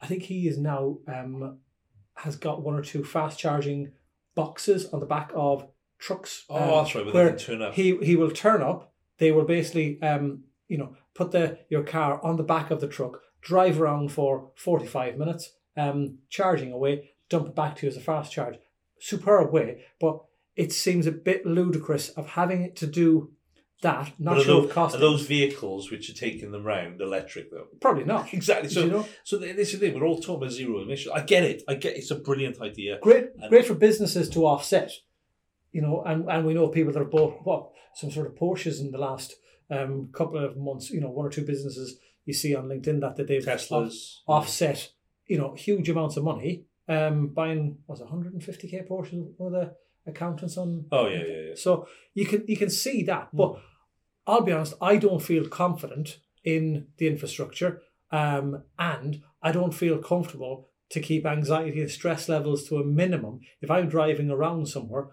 I 0.00 0.06
think 0.06 0.24
he 0.24 0.48
is 0.48 0.58
now, 0.58 0.98
um, 1.06 1.58
has 2.16 2.36
got 2.36 2.62
one 2.62 2.74
or 2.74 2.82
two 2.82 3.04
fast 3.04 3.38
charging 3.38 3.92
boxes 4.34 4.86
on 4.86 5.00
the 5.00 5.06
back 5.06 5.30
of 5.34 5.68
trucks. 5.98 6.44
Oh, 6.48 6.56
um, 6.56 6.84
that's 6.84 6.94
right. 6.94 7.04
Where, 7.04 7.14
where 7.14 7.24
they 7.24 7.30
can 7.30 7.38
turn 7.38 7.62
up. 7.62 7.74
he 7.74 7.96
he 7.98 8.16
will 8.16 8.30
turn 8.30 8.62
up. 8.62 8.92
They 9.18 9.32
will 9.32 9.44
basically, 9.44 10.00
um, 10.02 10.44
you 10.68 10.78
know, 10.78 10.96
put 11.14 11.32
the 11.32 11.58
your 11.68 11.82
car 11.82 12.22
on 12.24 12.36
the 12.36 12.42
back 12.42 12.70
of 12.70 12.80
the 12.80 12.88
truck, 12.88 13.20
drive 13.40 13.80
around 13.80 14.12
for 14.12 14.50
forty 14.56 14.86
five 14.86 15.16
minutes, 15.16 15.52
um, 15.76 16.18
charging 16.28 16.72
away, 16.72 17.10
dump 17.28 17.48
it 17.48 17.56
back 17.56 17.76
to 17.76 17.86
you 17.86 17.90
as 17.90 17.96
a 17.96 18.00
fast 18.00 18.32
charge. 18.32 18.56
Superb 18.98 19.52
way, 19.52 19.84
but 20.00 20.22
it 20.54 20.72
seems 20.72 21.06
a 21.06 21.12
bit 21.12 21.44
ludicrous 21.44 22.08
of 22.10 22.30
having 22.30 22.62
it 22.62 22.76
to 22.76 22.86
do 22.86 23.32
that. 23.82 24.12
Not 24.18 24.36
sure 24.42 24.44
those, 24.62 24.64
of 24.66 24.70
cost. 24.70 24.94
are 24.96 24.98
those 24.98 25.26
vehicles 25.26 25.90
which 25.90 26.08
are 26.10 26.14
taking 26.14 26.50
them 26.50 26.64
round 26.64 27.00
electric 27.00 27.50
though? 27.50 27.66
Probably 27.80 28.04
not. 28.04 28.32
Exactly. 28.32 28.68
So, 28.70 28.84
you 28.84 28.90
know, 28.90 29.06
so 29.24 29.38
th- 29.38 29.56
this 29.56 29.72
is 29.74 29.80
the 29.80 29.90
thing. 29.90 30.00
We're 30.00 30.06
all 30.06 30.18
talking 30.20 30.36
about 30.36 30.50
zero 30.52 30.80
emissions. 30.80 31.12
I 31.14 31.20
get 31.22 31.42
it. 31.44 31.62
I 31.68 31.74
get 31.74 31.96
it's 31.96 32.10
a 32.10 32.16
brilliant 32.16 32.60
idea. 32.60 32.98
great, 33.00 33.26
And- 33.40 33.50
great 33.50 33.66
for 33.66 33.74
businesses 33.74 34.28
to 34.30 34.46
offset. 34.46 34.90
You 35.72 35.82
know, 35.82 36.02
and, 36.06 36.28
and 36.30 36.46
we 36.46 36.54
know 36.54 36.68
people 36.68 36.92
that 36.94 37.00
have 37.00 37.10
bought 37.10 37.40
what 37.44 37.70
some 37.94 38.10
sort 38.10 38.26
of 38.28 38.34
Porsches 38.34 38.80
in 38.80 38.92
the 38.92 38.98
last 38.98 39.34
um, 39.70 40.08
couple 40.12 40.42
of 40.42 40.56
months. 40.56 40.90
You 40.90 41.00
know, 41.00 41.10
one 41.10 41.26
or 41.26 41.30
two 41.30 41.44
businesses 41.44 41.98
you 42.24 42.32
see 42.32 42.54
on 42.54 42.68
LinkedIn 42.68 43.00
that, 43.00 43.16
that 43.16 43.28
they've 43.28 43.44
Teslas. 43.44 44.20
off- 44.26 44.42
offset, 44.44 44.90
you 45.26 45.36
know, 45.38 45.54
huge 45.54 45.88
amounts 45.90 46.16
of 46.16 46.24
money, 46.24 46.64
um, 46.88 47.28
buying 47.28 47.78
was 47.86 48.00
it 48.00 48.06
150k 48.08 48.88
Porsche 48.88 49.32
with 49.38 49.52
the 49.52 49.74
accountants 50.06 50.56
on. 50.56 50.86
Oh 50.92 51.06
yeah, 51.08 51.24
yeah, 51.26 51.40
yeah. 51.48 51.54
So 51.54 51.86
you 52.14 52.26
can 52.26 52.44
you 52.46 52.56
can 52.56 52.70
see 52.70 53.02
that, 53.04 53.28
Hmm. 53.30 53.36
but 53.36 53.56
I'll 54.26 54.42
be 54.42 54.52
honest, 54.52 54.74
I 54.80 54.96
don't 54.96 55.22
feel 55.22 55.46
confident 55.48 56.18
in 56.44 56.88
the 56.98 57.06
infrastructure, 57.06 57.82
um, 58.10 58.62
and 58.78 59.22
I 59.42 59.52
don't 59.52 59.72
feel 59.74 59.98
comfortable 59.98 60.68
to 60.90 61.00
keep 61.00 61.26
anxiety 61.26 61.80
and 61.80 61.90
stress 61.90 62.28
levels 62.28 62.68
to 62.68 62.76
a 62.78 62.84
minimum 62.84 63.40
if 63.60 63.70
I'm 63.70 63.88
driving 63.88 64.30
around 64.30 64.66
somewhere 64.68 65.08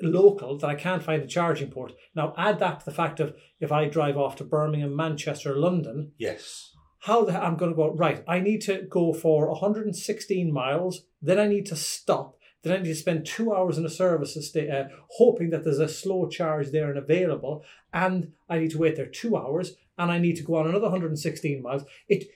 local 0.00 0.58
that 0.58 0.66
I 0.68 0.74
can't 0.74 1.02
find 1.02 1.22
a 1.22 1.26
charging 1.28 1.70
port. 1.70 1.92
Now 2.16 2.34
add 2.36 2.58
that 2.58 2.80
to 2.80 2.84
the 2.86 2.90
fact 2.90 3.20
of 3.20 3.36
if 3.60 3.70
I 3.70 3.86
drive 3.88 4.16
off 4.18 4.34
to 4.36 4.44
Birmingham, 4.44 4.96
Manchester, 4.96 5.56
London, 5.56 6.12
Yes. 6.18 6.72
how 7.00 7.24
the 7.24 7.40
I'm 7.40 7.56
going 7.56 7.70
to 7.70 7.76
go 7.76 7.92
right. 7.94 8.24
I 8.26 8.40
need 8.40 8.62
to 8.62 8.82
go 8.90 9.12
for 9.12 9.48
116 9.50 10.52
miles. 10.52 11.02
Then 11.20 11.38
I 11.38 11.46
need 11.46 11.66
to 11.66 11.76
stop. 11.76 12.36
Then 12.62 12.72
I 12.74 12.76
need 12.78 12.88
to 12.90 12.94
spend 12.94 13.26
two 13.26 13.52
hours 13.54 13.76
in 13.76 13.84
a 13.84 13.90
service 13.90 14.34
sta- 14.46 14.70
uh, 14.70 14.88
hoping 15.18 15.50
that 15.50 15.64
there's 15.64 15.80
a 15.80 15.88
slow 15.88 16.28
charge 16.28 16.70
there 16.70 16.88
and 16.90 16.98
available. 16.98 17.64
And 17.92 18.32
I 18.48 18.58
need 18.58 18.70
to 18.70 18.78
wait 18.78 18.96
there 18.96 19.06
two 19.06 19.36
hours. 19.36 19.74
And 19.98 20.10
I 20.10 20.18
need 20.18 20.36
to 20.36 20.42
go 20.44 20.56
on 20.56 20.66
another 20.68 20.84
116 20.84 21.60
miles. 21.60 21.82
It, 22.08 22.28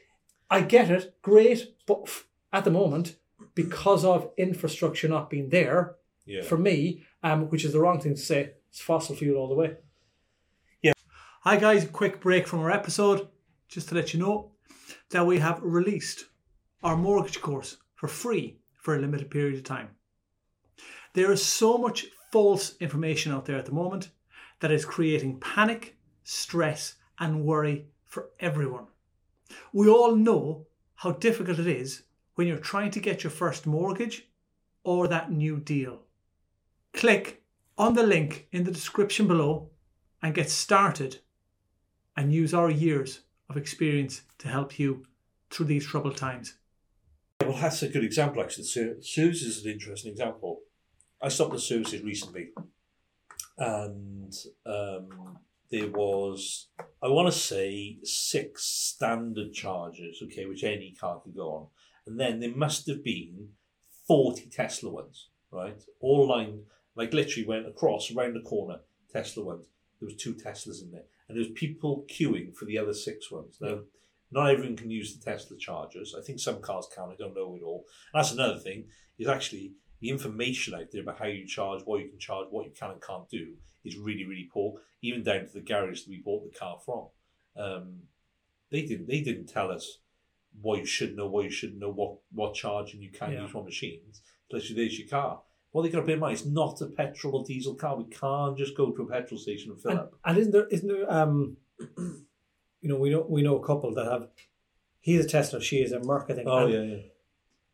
I 0.50 0.60
get 0.62 0.90
it, 0.90 1.14
great, 1.22 1.74
but 1.86 2.02
f- 2.06 2.26
at 2.52 2.64
the 2.64 2.70
moment, 2.70 3.16
because 3.54 4.04
of 4.04 4.30
infrastructure 4.36 5.08
not 5.08 5.30
being 5.30 5.48
there, 5.50 5.96
Yeah. 6.26 6.42
for 6.42 6.58
me, 6.58 7.04
um, 7.22 7.48
which 7.50 7.64
is 7.64 7.72
the 7.72 7.80
wrong 7.80 8.00
thing 8.00 8.14
to 8.14 8.20
say, 8.20 8.52
it's 8.68 8.80
fossil 8.80 9.14
fuel 9.16 9.38
all 9.38 9.48
the 9.48 9.54
way. 9.54 9.76
Yeah. 10.82 10.92
Hi 11.42 11.56
guys, 11.56 11.88
quick 11.88 12.20
break 12.20 12.46
from 12.46 12.60
our 12.60 12.70
episode, 12.70 13.28
just 13.68 13.88
to 13.88 13.94
let 13.94 14.12
you 14.12 14.20
know 14.20 14.52
that 15.10 15.26
we 15.26 15.38
have 15.38 15.60
released 15.62 16.26
our 16.82 16.96
mortgage 16.96 17.40
course 17.40 17.78
for 17.94 18.06
free 18.08 18.58
for 18.74 18.94
a 18.94 19.00
limited 19.00 19.30
period 19.30 19.54
of 19.56 19.64
time. 19.64 19.95
There 21.16 21.32
is 21.32 21.42
so 21.42 21.78
much 21.78 22.08
false 22.30 22.76
information 22.78 23.32
out 23.32 23.46
there 23.46 23.56
at 23.56 23.64
the 23.64 23.72
moment 23.72 24.10
that 24.60 24.70
is 24.70 24.84
creating 24.84 25.40
panic, 25.40 25.96
stress, 26.24 26.96
and 27.18 27.42
worry 27.42 27.86
for 28.04 28.28
everyone. 28.38 28.88
We 29.72 29.88
all 29.88 30.14
know 30.14 30.66
how 30.96 31.12
difficult 31.12 31.58
it 31.58 31.68
is 31.68 32.02
when 32.34 32.46
you're 32.46 32.58
trying 32.58 32.90
to 32.90 33.00
get 33.00 33.24
your 33.24 33.30
first 33.30 33.66
mortgage 33.66 34.28
or 34.84 35.08
that 35.08 35.32
new 35.32 35.58
deal. 35.58 36.02
Click 36.92 37.42
on 37.78 37.94
the 37.94 38.02
link 38.02 38.48
in 38.52 38.64
the 38.64 38.70
description 38.70 39.26
below 39.26 39.70
and 40.20 40.34
get 40.34 40.50
started 40.50 41.20
and 42.14 42.30
use 42.30 42.52
our 42.52 42.68
years 42.68 43.20
of 43.48 43.56
experience 43.56 44.20
to 44.36 44.48
help 44.48 44.78
you 44.78 45.06
through 45.48 45.64
these 45.64 45.86
troubled 45.86 46.18
times. 46.18 46.58
Well, 47.40 47.56
that's 47.56 47.82
a 47.82 47.88
good 47.88 48.04
example, 48.04 48.42
actually. 48.42 48.64
Su- 48.64 49.00
Suze 49.00 49.42
is 49.42 49.64
an 49.64 49.72
interesting 49.72 50.12
example. 50.12 50.60
I 51.22 51.28
stopped 51.28 51.54
at 51.54 51.60
services 51.60 52.02
recently, 52.02 52.50
and 53.58 54.32
um, 54.66 55.38
there 55.70 55.88
was, 55.88 56.68
I 57.02 57.08
want 57.08 57.32
to 57.32 57.38
say, 57.38 57.98
six 58.04 58.64
standard 58.64 59.52
chargers, 59.52 60.20
okay, 60.24 60.46
which 60.46 60.64
any 60.64 60.94
car 60.98 61.20
could 61.20 61.34
go 61.34 61.48
on. 61.50 61.66
And 62.06 62.20
then 62.20 62.40
there 62.40 62.54
must 62.54 62.86
have 62.88 63.02
been 63.02 63.48
40 64.06 64.48
Tesla 64.50 64.90
ones, 64.90 65.28
right? 65.50 65.82
All 66.00 66.28
lined, 66.28 66.60
like 66.94 67.12
literally 67.12 67.48
went 67.48 67.66
across, 67.66 68.12
around 68.12 68.34
the 68.34 68.48
corner, 68.48 68.80
Tesla 69.12 69.44
ones. 69.44 69.66
There 70.00 70.06
was 70.06 70.16
two 70.16 70.34
Teslas 70.34 70.82
in 70.82 70.92
there. 70.92 71.04
And 71.28 71.36
there 71.36 71.44
was 71.44 71.52
people 71.54 72.06
queuing 72.08 72.54
for 72.54 72.66
the 72.66 72.78
other 72.78 72.94
six 72.94 73.30
ones. 73.30 73.58
Now, 73.60 73.80
not 74.30 74.50
everyone 74.50 74.76
can 74.76 74.90
use 74.90 75.16
the 75.16 75.24
Tesla 75.24 75.56
chargers. 75.56 76.14
I 76.16 76.22
think 76.22 76.38
some 76.38 76.60
cars 76.60 76.86
can. 76.94 77.10
I 77.10 77.16
don't 77.16 77.34
know 77.34 77.56
it 77.56 77.64
all. 77.64 77.84
And 78.12 78.20
that's 78.20 78.32
another 78.32 78.58
thing. 78.58 78.84
Is 79.18 79.28
actually 79.28 79.72
the 80.00 80.10
information 80.10 80.74
out 80.74 80.90
there 80.92 81.02
about 81.02 81.18
how 81.18 81.26
you 81.26 81.46
charge, 81.46 81.82
what 81.84 82.00
you 82.02 82.08
can 82.08 82.18
charge, 82.18 82.48
what 82.50 82.64
you 82.66 82.72
can 82.78 82.90
and 82.90 83.02
can't 83.02 83.28
do 83.28 83.54
is 83.84 83.96
really, 83.96 84.24
really 84.24 84.48
poor. 84.52 84.80
Even 85.02 85.22
down 85.22 85.46
to 85.46 85.52
the 85.52 85.60
garage 85.60 86.02
that 86.02 86.10
we 86.10 86.18
bought 86.18 86.44
the 86.50 86.58
car 86.58 86.78
from. 86.84 87.06
Um, 87.56 88.00
they 88.70 88.82
didn't. 88.82 89.06
They 89.08 89.20
didn't 89.20 89.46
tell 89.46 89.70
us 89.70 89.98
what 90.60 90.78
you 90.80 90.86
should 90.86 91.16
know, 91.16 91.26
what 91.28 91.44
you 91.44 91.50
shouldn't 91.50 91.78
know, 91.78 91.90
what 91.92 92.16
what 92.32 92.54
charging 92.54 93.00
you 93.02 93.10
can 93.10 93.32
Yeah. 93.32 93.42
use 93.42 93.54
on 93.54 93.64
machines. 93.64 94.22
Plus, 94.50 94.70
there's 94.74 94.98
your 94.98 95.08
car. 95.08 95.42
Well, 95.72 95.82
they 95.82 95.90
got 95.90 96.00
to 96.00 96.06
bear 96.06 96.14
in 96.14 96.20
mind, 96.20 96.32
it's 96.38 96.46
not 96.46 96.80
a 96.80 96.86
petrol 96.86 97.36
or 97.36 97.44
diesel 97.44 97.74
car. 97.74 97.96
We 97.96 98.04
can't 98.04 98.56
just 98.56 98.76
go 98.76 98.90
to 98.92 99.02
a 99.02 99.06
petrol 99.06 99.38
station 99.38 99.72
and 99.72 99.80
fill 99.80 99.90
And, 99.90 100.00
up. 100.00 100.14
and 100.24 100.38
isn't 100.38 100.52
there 100.52 100.66
isn't 100.68 100.88
there 100.88 101.12
um 101.12 101.56
you 101.98 102.88
know 102.88 102.96
we 102.96 103.10
know 103.10 103.26
we 103.28 103.42
know 103.42 103.58
a 103.58 103.66
couple 103.66 103.92
that 103.94 104.10
have 104.10 104.28
he's 105.00 105.24
a 105.24 105.28
Tesla, 105.28 105.60
she 105.60 105.78
is 105.82 105.92
a 105.92 106.00
Merc, 106.00 106.30
I 106.30 106.34
think. 106.34 106.48
Oh 106.48 106.66
yeah, 106.66 106.82
yeah. 106.82 106.96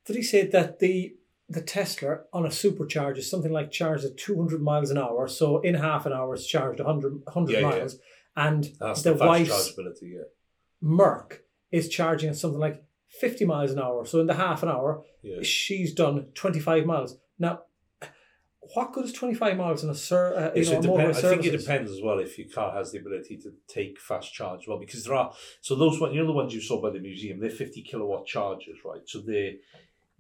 Did 0.05 0.17
he 0.17 0.23
say 0.23 0.47
that 0.49 0.79
the 0.81 1.15
the 1.53 1.61
Tesla 1.63 2.21
on 2.33 2.45
a 2.45 2.49
supercharge 2.49 3.19
is 3.19 3.31
something 3.31 3.53
like 3.53 3.71
charged 3.71 4.05
at 4.05 4.17
200 4.17 4.63
miles 4.63 4.91
an 4.91 4.99
hour, 4.99 5.29
so 5.29 5.61
in 5.61 5.75
half 5.75 6.07
an 6.07 6.13
hour 6.13 6.35
it's 6.35 6.47
charged 6.47 6.81
100, 6.81 7.23
100 7.25 7.53
Yeah, 7.53 7.59
yeah. 7.61 7.69
miles, 7.69 7.99
and 8.37 8.71
That's 8.81 9.03
the 9.03 9.15
the, 9.15 9.25
wife's 9.25 9.51
chargeability. 9.51 10.15
Yeah, 10.15 10.23
Merc 10.81 11.43
is 11.71 11.89
charging 11.89 12.31
at 12.31 12.37
something 12.37 12.61
like 12.61 12.83
50 13.21 13.45
miles 13.45 13.71
an 13.73 13.79
hour. 13.79 14.05
So 14.05 14.21
in 14.21 14.27
the 14.27 14.35
half 14.35 14.63
an 14.63 14.69
hour, 14.69 15.03
yeah. 15.23 15.43
she's 15.43 15.95
done 15.95 16.27
25 16.35 16.87
miles. 16.87 17.17
Now, 17.39 17.63
what 18.75 18.93
good 18.93 19.05
is 19.05 19.13
25 19.13 19.57
miles 19.57 19.83
in 19.85 19.91
a 19.91 19.95
sir, 19.95 20.35
uh, 20.35 20.57
you 20.57 20.63
Yes, 20.63 20.71
know, 20.71 20.79
it 20.79 20.85
a 20.85 20.89
motorway 20.89 20.97
depends. 21.09 21.25
I 21.25 21.29
think 21.31 21.45
it 21.47 21.59
depends 21.59 21.91
as 21.91 22.01
well 22.03 22.19
if 22.21 22.39
your 22.39 22.49
car 22.49 22.73
has 22.75 22.93
the 22.93 22.99
ability 22.99 23.37
to 23.39 23.53
take 23.69 24.01
fast 24.01 24.33
charge. 24.33 24.67
Well, 24.69 24.79
because 24.79 25.05
there 25.05 25.15
are 25.15 25.33
so 25.61 25.75
those 25.75 26.01
one, 26.01 26.13
you 26.15 26.21
know, 26.21 26.27
the 26.27 26.33
ones 26.33 26.55
you 26.55 26.61
saw 26.61 26.81
by 26.81 26.91
the 26.91 27.01
museum, 27.01 27.41
they're 27.41 27.51
fifty 27.51 27.83
kilowatt 27.83 28.25
chargers, 28.27 28.79
right? 28.85 29.03
So 29.05 29.21
they 29.21 29.59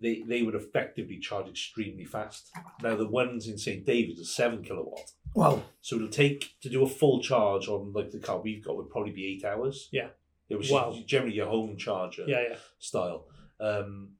they 0.02 0.22
they 0.26 0.42
would 0.42 0.54
effectively 0.54 1.18
charge 1.18 1.48
extremely 1.48 2.04
fast. 2.04 2.50
Now 2.82 2.96
the 2.96 3.08
ones 3.08 3.46
in 3.48 3.56
St 3.58 3.84
David's 3.86 4.20
are 4.20 4.24
seven 4.24 4.62
kilowatt, 4.62 5.10
Wow. 5.34 5.62
so 5.80 5.96
it'll 5.96 6.08
take 6.08 6.50
to 6.62 6.68
do 6.68 6.82
a 6.82 6.88
full 6.88 7.22
charge 7.22 7.68
on 7.68 7.92
like 7.92 8.10
the 8.10 8.18
car 8.18 8.40
we've 8.40 8.64
got 8.64 8.76
would 8.76 8.90
probably 8.90 9.12
be 9.12 9.26
eight 9.26 9.44
hours. 9.44 9.88
Yeah. 9.92 10.08
it 10.48 10.56
was 10.56 10.70
Wow. 10.70 10.94
generally 11.06 11.34
your 11.36 11.46
home 11.48 11.76
charger 11.78 12.24
yeah, 12.26 12.42
yeah. 12.50 12.56
style. 12.78 13.26
Um, 13.60 14.16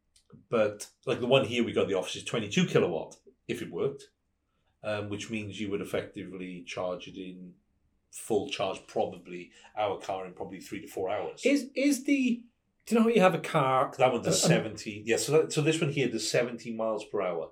but 0.49 0.87
like 1.07 1.21
the 1.21 1.27
one 1.27 1.45
here 1.45 1.63
we 1.65 1.73
got 1.73 1.83
at 1.83 1.89
the 1.89 1.95
office 1.99 2.17
is 2.17 2.25
22 2.25 2.67
kilowatt 2.67 3.17
if 3.49 3.61
it 3.61 3.71
worked, 3.71 4.05
um, 4.83 5.09
which 5.11 5.31
means 5.31 5.61
you 5.61 5.71
would 5.71 5.81
effectively 5.83 6.65
charge 6.67 7.07
it 7.09 7.17
in 7.17 7.53
full 8.11 8.49
charge, 8.49 8.81
probably 8.87 9.51
our 9.77 9.99
car 9.99 10.27
in 10.27 10.33
probably 10.33 10.61
three 10.61 10.81
to 10.81 10.89
four 10.89 11.11
hours. 11.11 11.41
Is 11.45 11.71
is 11.75 12.05
the 12.05 12.43
do 12.87 12.95
you 12.95 12.99
know 12.99 13.05
how 13.05 13.15
you 13.15 13.21
have 13.21 13.35
a 13.35 13.39
car? 13.39 13.93
that 13.97 14.13
one 14.13 14.23
does 14.23 14.45
uh, 14.45 14.49
70. 14.49 15.05
Yeah, 15.07 15.17
so, 15.17 15.33
that, 15.33 15.53
so 15.53 15.61
this 15.61 15.81
one 15.81 15.91
here 15.91 16.09
does 16.09 16.29
70 16.31 16.75
miles 16.75 17.05
per 17.05 17.23
hour. 17.23 17.51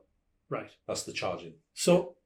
Right. 0.49 0.71
That's 0.89 1.05
the 1.05 1.13
charging. 1.13 1.55
So 1.75 2.17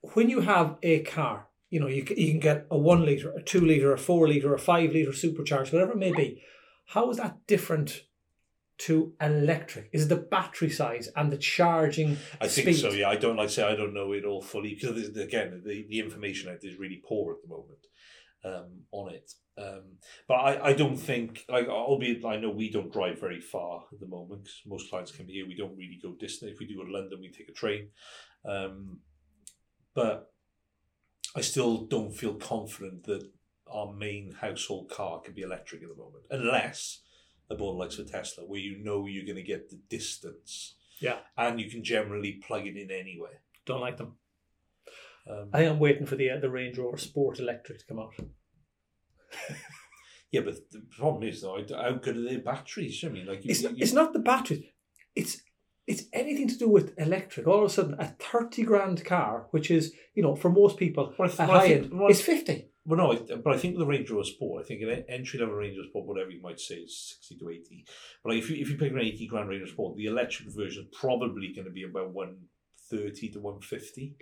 when 0.00 0.28
you 0.28 0.40
have 0.40 0.76
a 0.82 1.00
car, 1.00 1.46
you 1.70 1.78
know, 1.80 1.86
you, 1.86 2.04
you 2.16 2.30
can 2.30 2.40
get 2.40 2.66
a 2.70 2.76
one 2.76 3.04
litre, 3.06 3.32
a 3.36 3.42
two 3.42 3.60
litre, 3.60 3.92
a 3.92 3.98
four 3.98 4.28
litre, 4.28 4.54
a 4.54 4.58
five 4.58 4.92
litre 4.92 5.12
supercharged, 5.12 5.72
whatever 5.72 5.92
it 5.92 5.98
may 5.98 6.12
be. 6.12 6.42
How 6.86 7.08
is 7.10 7.16
that 7.18 7.46
different 7.46 8.02
to 8.78 9.12
electric? 9.20 9.90
Is 9.92 10.08
the 10.08 10.16
battery 10.16 10.70
size 10.70 11.08
and 11.14 11.32
the 11.32 11.38
charging 11.38 12.18
I 12.40 12.48
think 12.48 12.68
speed? 12.68 12.80
so, 12.80 12.90
yeah. 12.90 13.08
I 13.08 13.16
don't 13.16 13.36
like 13.36 13.50
say 13.50 13.62
I 13.62 13.76
don't 13.76 13.94
know 13.94 14.12
it 14.12 14.24
all 14.24 14.42
fully 14.42 14.74
because 14.74 15.16
again, 15.16 15.62
the, 15.64 15.86
the 15.88 16.00
information 16.00 16.50
out 16.50 16.60
there 16.60 16.70
is 16.70 16.78
really 16.78 17.00
poor 17.06 17.34
at 17.34 17.42
the 17.42 17.48
moment 17.48 17.78
um, 18.44 18.82
on 18.92 19.12
it. 19.12 19.32
Um, 19.56 19.98
but 20.26 20.34
I, 20.34 20.66
I 20.70 20.72
don't 20.72 20.96
think, 20.96 21.44
like, 21.48 21.68
albeit 21.68 22.24
I 22.24 22.36
know 22.36 22.50
we 22.50 22.70
don't 22.70 22.92
drive 22.92 23.20
very 23.20 23.40
far 23.40 23.84
at 23.92 24.00
the 24.00 24.06
moment 24.06 24.44
'cause 24.44 24.62
most 24.66 24.90
clients 24.90 25.12
come 25.12 25.28
here. 25.28 25.46
We 25.46 25.54
don't 25.56 25.76
really 25.76 25.98
go 26.02 26.12
distant. 26.12 26.50
If 26.52 26.58
we 26.58 26.66
do 26.66 26.76
go 26.76 26.84
to 26.84 26.92
London, 26.92 27.20
we 27.20 27.30
take 27.30 27.48
a 27.48 27.52
train. 27.52 27.90
Um, 28.44 29.00
but 29.94 30.32
I 31.36 31.40
still 31.40 31.84
don't 31.86 32.12
feel 32.12 32.34
confident 32.34 33.04
that 33.04 33.30
our 33.68 33.92
main 33.92 34.32
household 34.32 34.88
car 34.90 35.20
can 35.20 35.34
be 35.34 35.42
electric 35.42 35.82
at 35.82 35.88
the 35.88 35.94
moment, 35.94 36.24
unless 36.30 37.00
a 37.50 37.54
board 37.54 37.76
likes 37.76 37.98
of 37.98 38.10
Tesla, 38.10 38.44
where 38.44 38.60
you 38.60 38.78
know 38.82 39.06
you're 39.06 39.24
going 39.24 39.36
to 39.36 39.42
get 39.42 39.70
the 39.70 39.80
distance 39.88 40.74
Yeah, 41.00 41.18
and 41.36 41.60
you 41.60 41.70
can 41.70 41.82
generally 41.84 42.32
plug 42.34 42.66
it 42.66 42.76
in 42.76 42.90
anywhere. 42.90 43.40
don't 43.66 43.80
like 43.80 43.96
them. 43.96 44.16
Um, 45.28 45.48
I 45.52 45.58
think 45.58 45.70
I'm 45.72 45.78
waiting 45.78 46.06
for 46.06 46.16
the 46.16 46.30
uh, 46.30 46.40
the 46.40 46.50
Range 46.50 46.76
Rover 46.78 46.98
Sport 46.98 47.38
Electric 47.40 47.78
to 47.78 47.86
come 47.86 47.98
out. 47.98 48.14
yeah, 50.30 50.40
but 50.42 50.54
the 50.70 50.82
problem 50.98 51.22
is 51.22 51.42
though, 51.42 51.58
how 51.74 51.92
good 51.92 52.16
are 52.16 52.22
their 52.28 52.40
batteries? 52.40 53.02
I 53.04 53.08
mean, 53.08 53.26
like 53.26 53.44
you, 53.44 53.50
It's 53.50 53.62
you, 53.62 53.68
not, 53.70 53.78
it's 53.80 53.92
not 53.92 54.12
the 54.12 54.18
batteries. 54.18 54.64
It's 55.14 55.40
it's 55.86 56.04
anything 56.12 56.48
to 56.48 56.56
do 56.58 56.68
with 56.68 56.94
electric. 56.98 57.46
All 57.46 57.60
of 57.64 57.70
a 57.70 57.72
sudden, 57.72 57.96
a 57.98 58.06
thirty 58.18 58.62
grand 58.64 59.04
car, 59.04 59.46
which 59.50 59.70
is 59.70 59.92
you 60.14 60.22
know 60.22 60.34
for 60.36 60.50
most 60.50 60.76
people 60.76 61.14
Well, 61.18 61.30
a 61.30 61.36
well, 61.38 61.48
high 61.48 61.68
think- 61.68 61.84
end, 61.84 61.98
well, 62.00 62.10
is 62.10 62.20
fifty. 62.22 62.68
well, 62.84 62.98
no, 62.98 63.38
but 63.42 63.54
I 63.54 63.58
think 63.58 63.78
the 63.78 63.86
Range 63.86 64.10
Rover 64.10 64.24
Sport, 64.24 64.64
I 64.64 64.66
think 64.66 64.82
an 64.82 65.04
entry 65.08 65.38
level 65.40 65.54
Range 65.54 65.76
Rover 65.76 65.88
Sport, 65.88 66.06
whatever 66.06 66.30
you 66.30 66.42
might 66.42 66.60
say, 66.60 66.76
is 66.76 67.14
sixty 67.16 67.36
to 67.38 67.48
eighty. 67.50 67.84
But 68.22 68.30
like 68.34 68.42
if 68.42 68.50
you 68.50 68.56
if 68.56 68.68
you 68.68 68.76
pick 68.76 68.92
an 68.92 68.98
eighty 68.98 69.26
grand 69.26 69.48
Range 69.48 69.62
Rover 69.62 69.72
Sport, 69.72 69.96
the 69.96 70.06
electric 70.06 70.48
version 70.54 70.84
is 70.90 70.98
probably 70.98 71.52
going 71.54 71.66
to 71.66 71.70
be 71.72 71.84
about 71.84 72.12
one 72.12 72.36
thirty 72.90 73.30
to 73.30 73.40
one 73.40 73.60
fifty. 73.60 74.16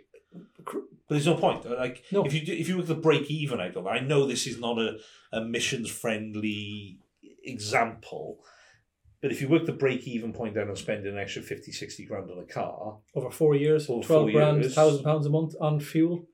But 0.65 1.15
there's 1.17 1.27
no 1.27 1.35
point. 1.37 1.67
Uh, 1.67 1.77
like 1.77 2.05
No. 2.12 2.25
if 2.25 2.33
you 2.33 2.45
do, 2.47 2.53
if 2.53 2.69
you 2.69 2.79
at 2.79 2.87
the 2.87 2.95
break 2.95 3.31
even 3.31 3.61
out 3.61 3.77
of 3.77 3.87
it, 3.87 3.89
I 3.89 4.01
know 4.01 4.27
this 4.27 4.47
is 4.47 4.59
not 4.59 4.79
a 4.79 4.99
emissions 5.33 5.91
friendly 5.91 6.99
example, 7.45 8.39
but 9.21 9.31
if 9.33 9.41
you 9.41 9.49
work 9.49 9.67
the 9.67 9.73
break 9.73 10.07
even 10.07 10.33
point 10.33 10.55
down 10.55 10.69
and 10.69 10.79
spend 10.79 11.07
an 11.07 11.19
extra 11.19 11.43
50, 11.43 11.71
60 11.73 12.05
grand 12.07 12.31
on 12.31 12.39
a 12.39 12.45
car, 12.45 12.99
Over 13.15 13.31
four 13.31 13.55
years, 13.55 13.89
Over 13.91 14.03
twelve 14.05 14.25
four 14.25 14.33
grand, 14.33 14.61
years. 14.62 14.75
thousand 14.75 15.05
pounds 15.05 15.27
a 15.27 15.31
month 15.31 15.55
on 15.61 15.81
fuel. 15.81 16.27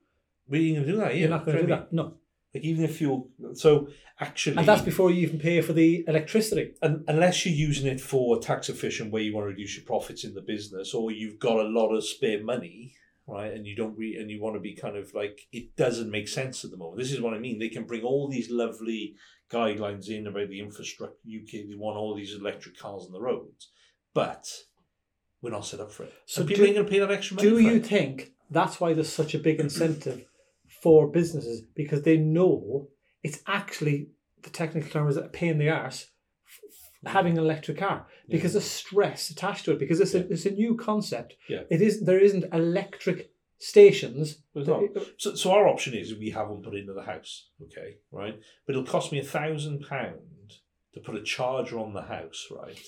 we 0.47 0.69
ain't 0.69 0.77
gonna 0.77 0.87
do 0.91 0.97
that. 0.97 1.13
Yeah, 1.13 1.19
You're 1.21 1.29
not 1.29 1.45
going 1.45 1.57
to 1.57 1.63
do 1.63 1.67
Do 1.67 1.73
you 1.73 1.75
know 1.75 1.81
what 1.81 1.89
that. 1.91 1.95
No, 1.95 2.13
Like 2.53 2.63
even 2.63 2.83
if 2.85 2.95
fuel, 2.97 3.29
so 3.53 3.89
actually, 4.19 4.57
and 4.57 4.67
that's 4.67 4.81
before 4.81 5.11
you 5.11 5.21
even 5.21 5.39
pay 5.39 5.61
for 5.61 5.73
the 5.73 6.03
electricity. 6.07 6.73
un- 6.81 7.03
unless 7.07 7.45
you're 7.45 7.55
using 7.55 7.87
it 7.87 8.01
for 8.01 8.39
tax 8.39 8.69
efficient 8.69 9.11
where 9.11 9.21
you 9.21 9.33
want 9.35 9.43
to 9.45 9.49
reduce 9.49 9.75
your 9.77 9.85
profits 9.85 10.23
in 10.23 10.33
the 10.33 10.41
business 10.41 10.93
or 10.93 11.11
you've 11.11 11.39
got 11.39 11.57
a 11.59 11.67
lot 11.69 11.89
of 11.89 12.03
spare 12.03 12.43
money 12.43 12.93
right? 13.29 13.53
And 13.53 13.65
you 13.65 13.75
don't 13.75 13.97
re- 13.97 14.15
and 14.15 14.29
you 14.29 14.41
want 14.41 14.55
to 14.55 14.59
be 14.59 14.73
kind 14.75 14.95
of 14.97 15.13
like 15.13 15.41
it 15.51 15.75
doesn't 15.75 16.11
make 16.11 16.27
sense 16.27 16.63
at 16.65 16.71
the 16.71 16.77
moment. 16.77 16.97
This 16.99 17.11
is 17.11 17.21
what 17.21 17.33
i 17.33 17.39
mean. 17.39 17.59
They 17.59 17.69
can 17.69 17.85
bring 17.85 18.01
all 18.03 18.27
these 18.29 18.49
lovely 18.49 19.15
guidelines 19.51 20.09
in 20.09 20.27
about 20.27 20.49
the 20.49 20.59
infrastructure 20.59 21.15
uk 21.15 21.51
they 21.51 21.75
want 21.75 21.97
all 21.97 22.15
these 22.15 22.35
electric 22.35 22.77
cars 22.77 23.05
on 23.07 23.11
the 23.11 23.19
roads 23.19 23.71
but 24.13 24.47
we're 25.41 25.49
not 25.49 25.65
set 25.65 25.79
up 25.79 25.91
for 25.91 26.03
it. 26.03 26.13
So 26.27 26.41
so 26.41 26.47
people 26.47 26.63
do- 26.63 26.67
ain't 26.67 26.75
going 26.75 26.85
to 26.85 26.91
pay 26.91 26.99
that 26.99 27.11
extra 27.11 27.35
money 27.37 27.49
Do 27.49 27.59
you 27.59 27.75
it. 27.77 27.85
think 27.85 28.33
that's 28.51 28.79
why 28.79 28.93
there's 28.93 29.11
such 29.11 29.33
a 29.33 29.39
big 29.39 29.59
incentive 29.59 30.25
for 30.81 31.07
businesses? 31.09 31.61
Because 31.75 32.03
they 32.03 32.17
know 32.17 32.87
it's 33.23 33.39
actually 33.47 34.09
the 34.43 34.49
technical 34.49 34.89
term 34.89 35.07
is 35.07 35.17
a 35.17 35.23
pain 35.23 35.51
in 35.51 35.57
the 35.59 35.69
arse 35.69 36.07
having 37.05 37.37
an 37.37 37.43
electric 37.43 37.77
car 37.77 38.07
because 38.29 38.53
there's 38.53 38.69
stress 38.69 39.29
attached 39.29 39.65
to 39.65 39.71
it 39.71 39.79
because 39.79 39.99
it's, 39.99 40.13
a, 40.13 40.31
it's 40.31 40.45
a 40.45 40.51
new 40.51 40.75
concept. 40.75 41.35
Yeah. 41.47 41.61
It 41.69 41.81
is 41.81 42.01
there 42.01 42.19
isn't 42.19 42.45
electric 42.53 43.31
stations. 43.57 44.41
So, 45.17 45.35
so 45.35 45.51
our 45.51 45.67
option 45.67 45.93
is 45.93 46.15
we 46.15 46.31
have 46.31 46.49
one 46.49 46.61
put 46.61 46.75
into 46.75 46.93
the 46.93 47.03
house, 47.03 47.47
okay, 47.63 47.97
right? 48.11 48.39
But 48.65 48.75
it'll 48.75 48.85
cost 48.85 49.11
me 49.11 49.19
a 49.19 49.23
thousand 49.23 49.85
pound 49.87 50.55
to 50.93 50.99
put 50.99 51.15
a 51.15 51.23
charger 51.23 51.79
on 51.79 51.93
the 51.93 52.01
house, 52.03 52.47
right? 52.51 52.79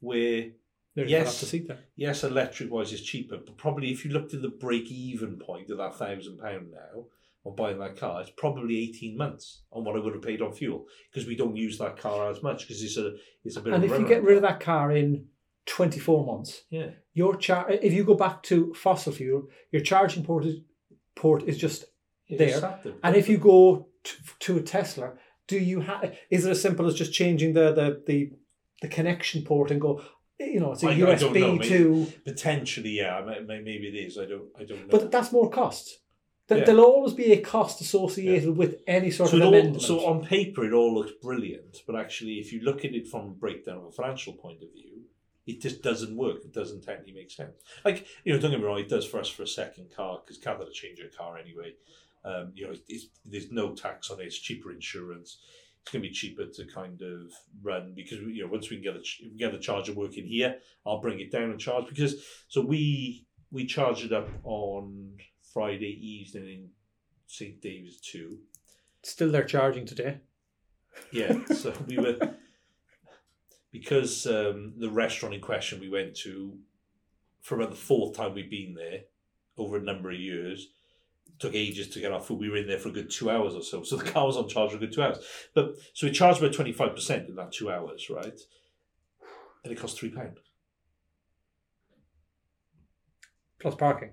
Where 0.00 0.50
Yes. 0.94 1.08
yes. 1.08 1.40
to 1.40 1.46
see 1.46 1.60
that. 1.68 1.88
yes, 1.96 2.22
electric 2.22 2.70
wise 2.70 2.92
is 2.92 3.00
cheaper, 3.00 3.38
but 3.38 3.56
probably 3.56 3.90
if 3.90 4.04
you 4.04 4.10
looked 4.10 4.34
at 4.34 4.42
the 4.42 4.48
break 4.48 4.90
even 4.90 5.38
point 5.38 5.70
of 5.70 5.78
that 5.78 5.96
thousand 5.96 6.38
pound 6.38 6.70
now 6.70 7.04
on 7.44 7.56
buying 7.56 7.78
that 7.78 7.96
car, 7.96 8.20
it's 8.20 8.30
probably 8.36 8.78
eighteen 8.78 9.16
months 9.16 9.62
on 9.72 9.84
what 9.84 9.96
I 9.96 9.98
would 10.00 10.14
have 10.14 10.22
paid 10.22 10.42
on 10.42 10.52
fuel 10.52 10.86
because 11.10 11.26
we 11.26 11.36
don't 11.36 11.56
use 11.56 11.78
that 11.78 11.96
car 11.96 12.30
as 12.30 12.42
much 12.42 12.62
because 12.66 12.82
it's 12.82 12.96
a 12.96 13.12
it's 13.44 13.56
a 13.56 13.60
bit. 13.60 13.72
And 13.74 13.84
if 13.84 13.90
you 13.98 14.06
get 14.06 14.22
rid 14.22 14.36
of 14.36 14.42
that 14.42 14.60
car 14.60 14.92
in 14.92 15.26
24 15.66 16.26
months, 16.26 16.62
yeah, 16.70 16.90
your 17.14 17.36
char- 17.36 17.70
if 17.70 17.92
you 17.92 18.04
go 18.04 18.14
back 18.14 18.42
to 18.44 18.72
fossil 18.74 19.12
fuel, 19.12 19.48
your 19.70 19.82
charging 19.82 20.24
port 20.24 20.44
is, 20.44 20.56
port 21.14 21.42
is 21.44 21.56
just 21.58 21.84
There. 22.28 22.58
sat. 22.60 22.84
And 23.02 23.16
if 23.16 23.28
you 23.28 23.38
go 23.38 23.88
to, 24.04 24.14
to 24.40 24.56
a 24.58 24.62
Tesla, 24.62 25.12
do 25.48 25.58
you 25.58 25.80
have? 25.80 26.14
Is 26.30 26.44
it 26.46 26.50
as 26.50 26.60
simple 26.62 26.86
as 26.86 26.94
just 26.94 27.12
changing 27.12 27.54
the 27.54 27.72
the 27.72 28.02
the, 28.06 28.30
the 28.82 28.88
connection 28.88 29.42
port 29.44 29.70
and 29.70 29.80
go? 29.80 30.02
You 30.40 30.58
know, 30.60 30.72
it's 30.72 30.82
a 30.82 30.88
I- 30.88 30.92
I 30.92 30.96
USB 30.96 31.40
know, 31.40 31.54
mate. 31.56 31.68
to, 31.68 32.12
potentially, 32.24 32.90
yeah, 32.90 33.22
may- 33.24 33.40
may- 33.40 33.62
maybe 33.62 33.86
it 33.86 33.94
is. 34.06 34.18
I 34.18 34.24
don't, 34.26 34.48
I 34.58 34.64
don't 34.64 34.80
know. 34.88 34.98
but 34.98 35.10
that's 35.12 35.30
more 35.30 35.48
cost. 35.50 35.98
Yeah. 36.58 36.64
There'll 36.64 36.84
always 36.84 37.14
be 37.14 37.32
a 37.32 37.40
cost 37.40 37.80
associated 37.80 38.56
with 38.56 38.76
any 38.86 39.10
sort 39.10 39.30
so, 39.30 39.36
of 39.36 39.42
it 39.42 39.46
all, 39.46 39.54
amendment. 39.54 39.82
so 39.82 40.06
on 40.06 40.24
paper 40.24 40.64
it 40.64 40.72
all 40.72 40.94
looks 40.94 41.12
brilliant, 41.22 41.78
but 41.86 41.96
actually, 41.96 42.34
if 42.34 42.52
you 42.52 42.60
look 42.60 42.84
at 42.84 42.94
it 42.94 43.08
from 43.08 43.20
a 43.22 43.30
breakdown 43.32 43.78
of 43.78 43.84
a 43.84 43.90
financial 43.90 44.32
point 44.32 44.62
of 44.62 44.72
view, 44.72 45.02
it 45.46 45.60
just 45.60 45.82
doesn't 45.82 46.16
work. 46.16 46.44
It 46.44 46.52
doesn't 46.52 46.82
technically 46.82 47.14
make 47.14 47.30
sense. 47.30 47.54
Like 47.84 48.06
you 48.24 48.32
know, 48.32 48.38
don't 48.38 48.50
get 48.50 48.60
me 48.60 48.66
wrong, 48.66 48.78
it 48.78 48.88
does 48.88 49.06
for 49.06 49.20
us 49.20 49.28
for 49.28 49.42
a 49.42 49.46
second 49.46 49.94
car 49.94 50.20
because 50.24 50.38
Kath 50.38 50.58
had 50.58 50.66
to 50.66 50.72
change 50.72 51.00
her 51.00 51.08
car 51.16 51.36
anyway. 51.36 51.74
Um, 52.24 52.52
you 52.54 52.66
know, 52.66 52.74
it's, 52.88 53.06
there's 53.24 53.50
no 53.50 53.74
tax 53.74 54.10
on 54.10 54.20
it. 54.20 54.26
It's 54.26 54.38
cheaper 54.38 54.70
insurance. 54.70 55.38
It's 55.82 55.90
going 55.90 56.02
to 56.02 56.08
be 56.08 56.14
cheaper 56.14 56.46
to 56.46 56.64
kind 56.66 57.02
of 57.02 57.32
run 57.62 57.92
because 57.94 58.18
you 58.20 58.44
know 58.44 58.52
once 58.52 58.70
we 58.70 58.76
can 58.76 58.84
get 58.84 58.96
a 58.96 59.02
ch- 59.02 59.20
we 59.22 59.30
can 59.30 59.38
get 59.38 59.52
the 59.52 59.58
charger 59.58 59.92
working 59.92 60.26
here, 60.26 60.58
I'll 60.86 61.00
bring 61.00 61.18
it 61.20 61.32
down 61.32 61.50
and 61.50 61.58
charge 61.58 61.86
because 61.88 62.24
so 62.48 62.60
we 62.60 63.26
we 63.50 63.66
charge 63.66 64.04
it 64.04 64.12
up 64.12 64.28
on 64.44 65.16
Friday 65.52 65.98
evening 66.00 66.48
in 66.48 66.68
St 67.26 67.60
David's 67.60 68.00
two. 68.00 68.38
Still, 69.02 69.30
they're 69.30 69.44
charging 69.44 69.86
today. 69.86 70.18
Yeah, 71.10 71.44
so 71.46 71.72
we 71.86 71.98
were 71.98 72.18
because 73.70 74.26
um, 74.26 74.74
the 74.76 74.90
restaurant 74.90 75.34
in 75.34 75.40
question 75.40 75.80
we 75.80 75.88
went 75.88 76.14
to 76.16 76.58
for 77.40 77.56
about 77.56 77.70
the 77.70 77.76
fourth 77.76 78.16
time 78.16 78.34
we've 78.34 78.50
been 78.50 78.74
there 78.74 79.00
over 79.58 79.76
a 79.76 79.82
number 79.82 80.10
of 80.10 80.18
years. 80.18 80.68
Took 81.38 81.54
ages 81.54 81.88
to 81.88 82.00
get 82.00 82.12
our 82.12 82.20
food. 82.20 82.38
We 82.38 82.50
were 82.50 82.58
in 82.58 82.68
there 82.68 82.78
for 82.78 82.90
a 82.90 82.92
good 82.92 83.10
two 83.10 83.30
hours 83.30 83.54
or 83.54 83.62
so. 83.62 83.82
So 83.82 83.96
the 83.96 84.10
car 84.10 84.26
was 84.26 84.36
on 84.36 84.48
charge 84.48 84.70
for 84.70 84.76
a 84.76 84.80
good 84.80 84.92
two 84.92 85.02
hours. 85.02 85.18
But 85.54 85.74
so 85.92 86.06
we 86.06 86.12
charged 86.12 86.40
about 86.40 86.52
twenty 86.52 86.72
five 86.72 86.94
percent 86.94 87.28
in 87.28 87.36
that 87.36 87.52
two 87.52 87.70
hours, 87.70 88.08
right? 88.10 88.38
And 89.64 89.72
it 89.72 89.80
cost 89.80 89.98
three 89.98 90.10
pound. 90.10 90.38
Plus 93.58 93.74
parking. 93.74 94.12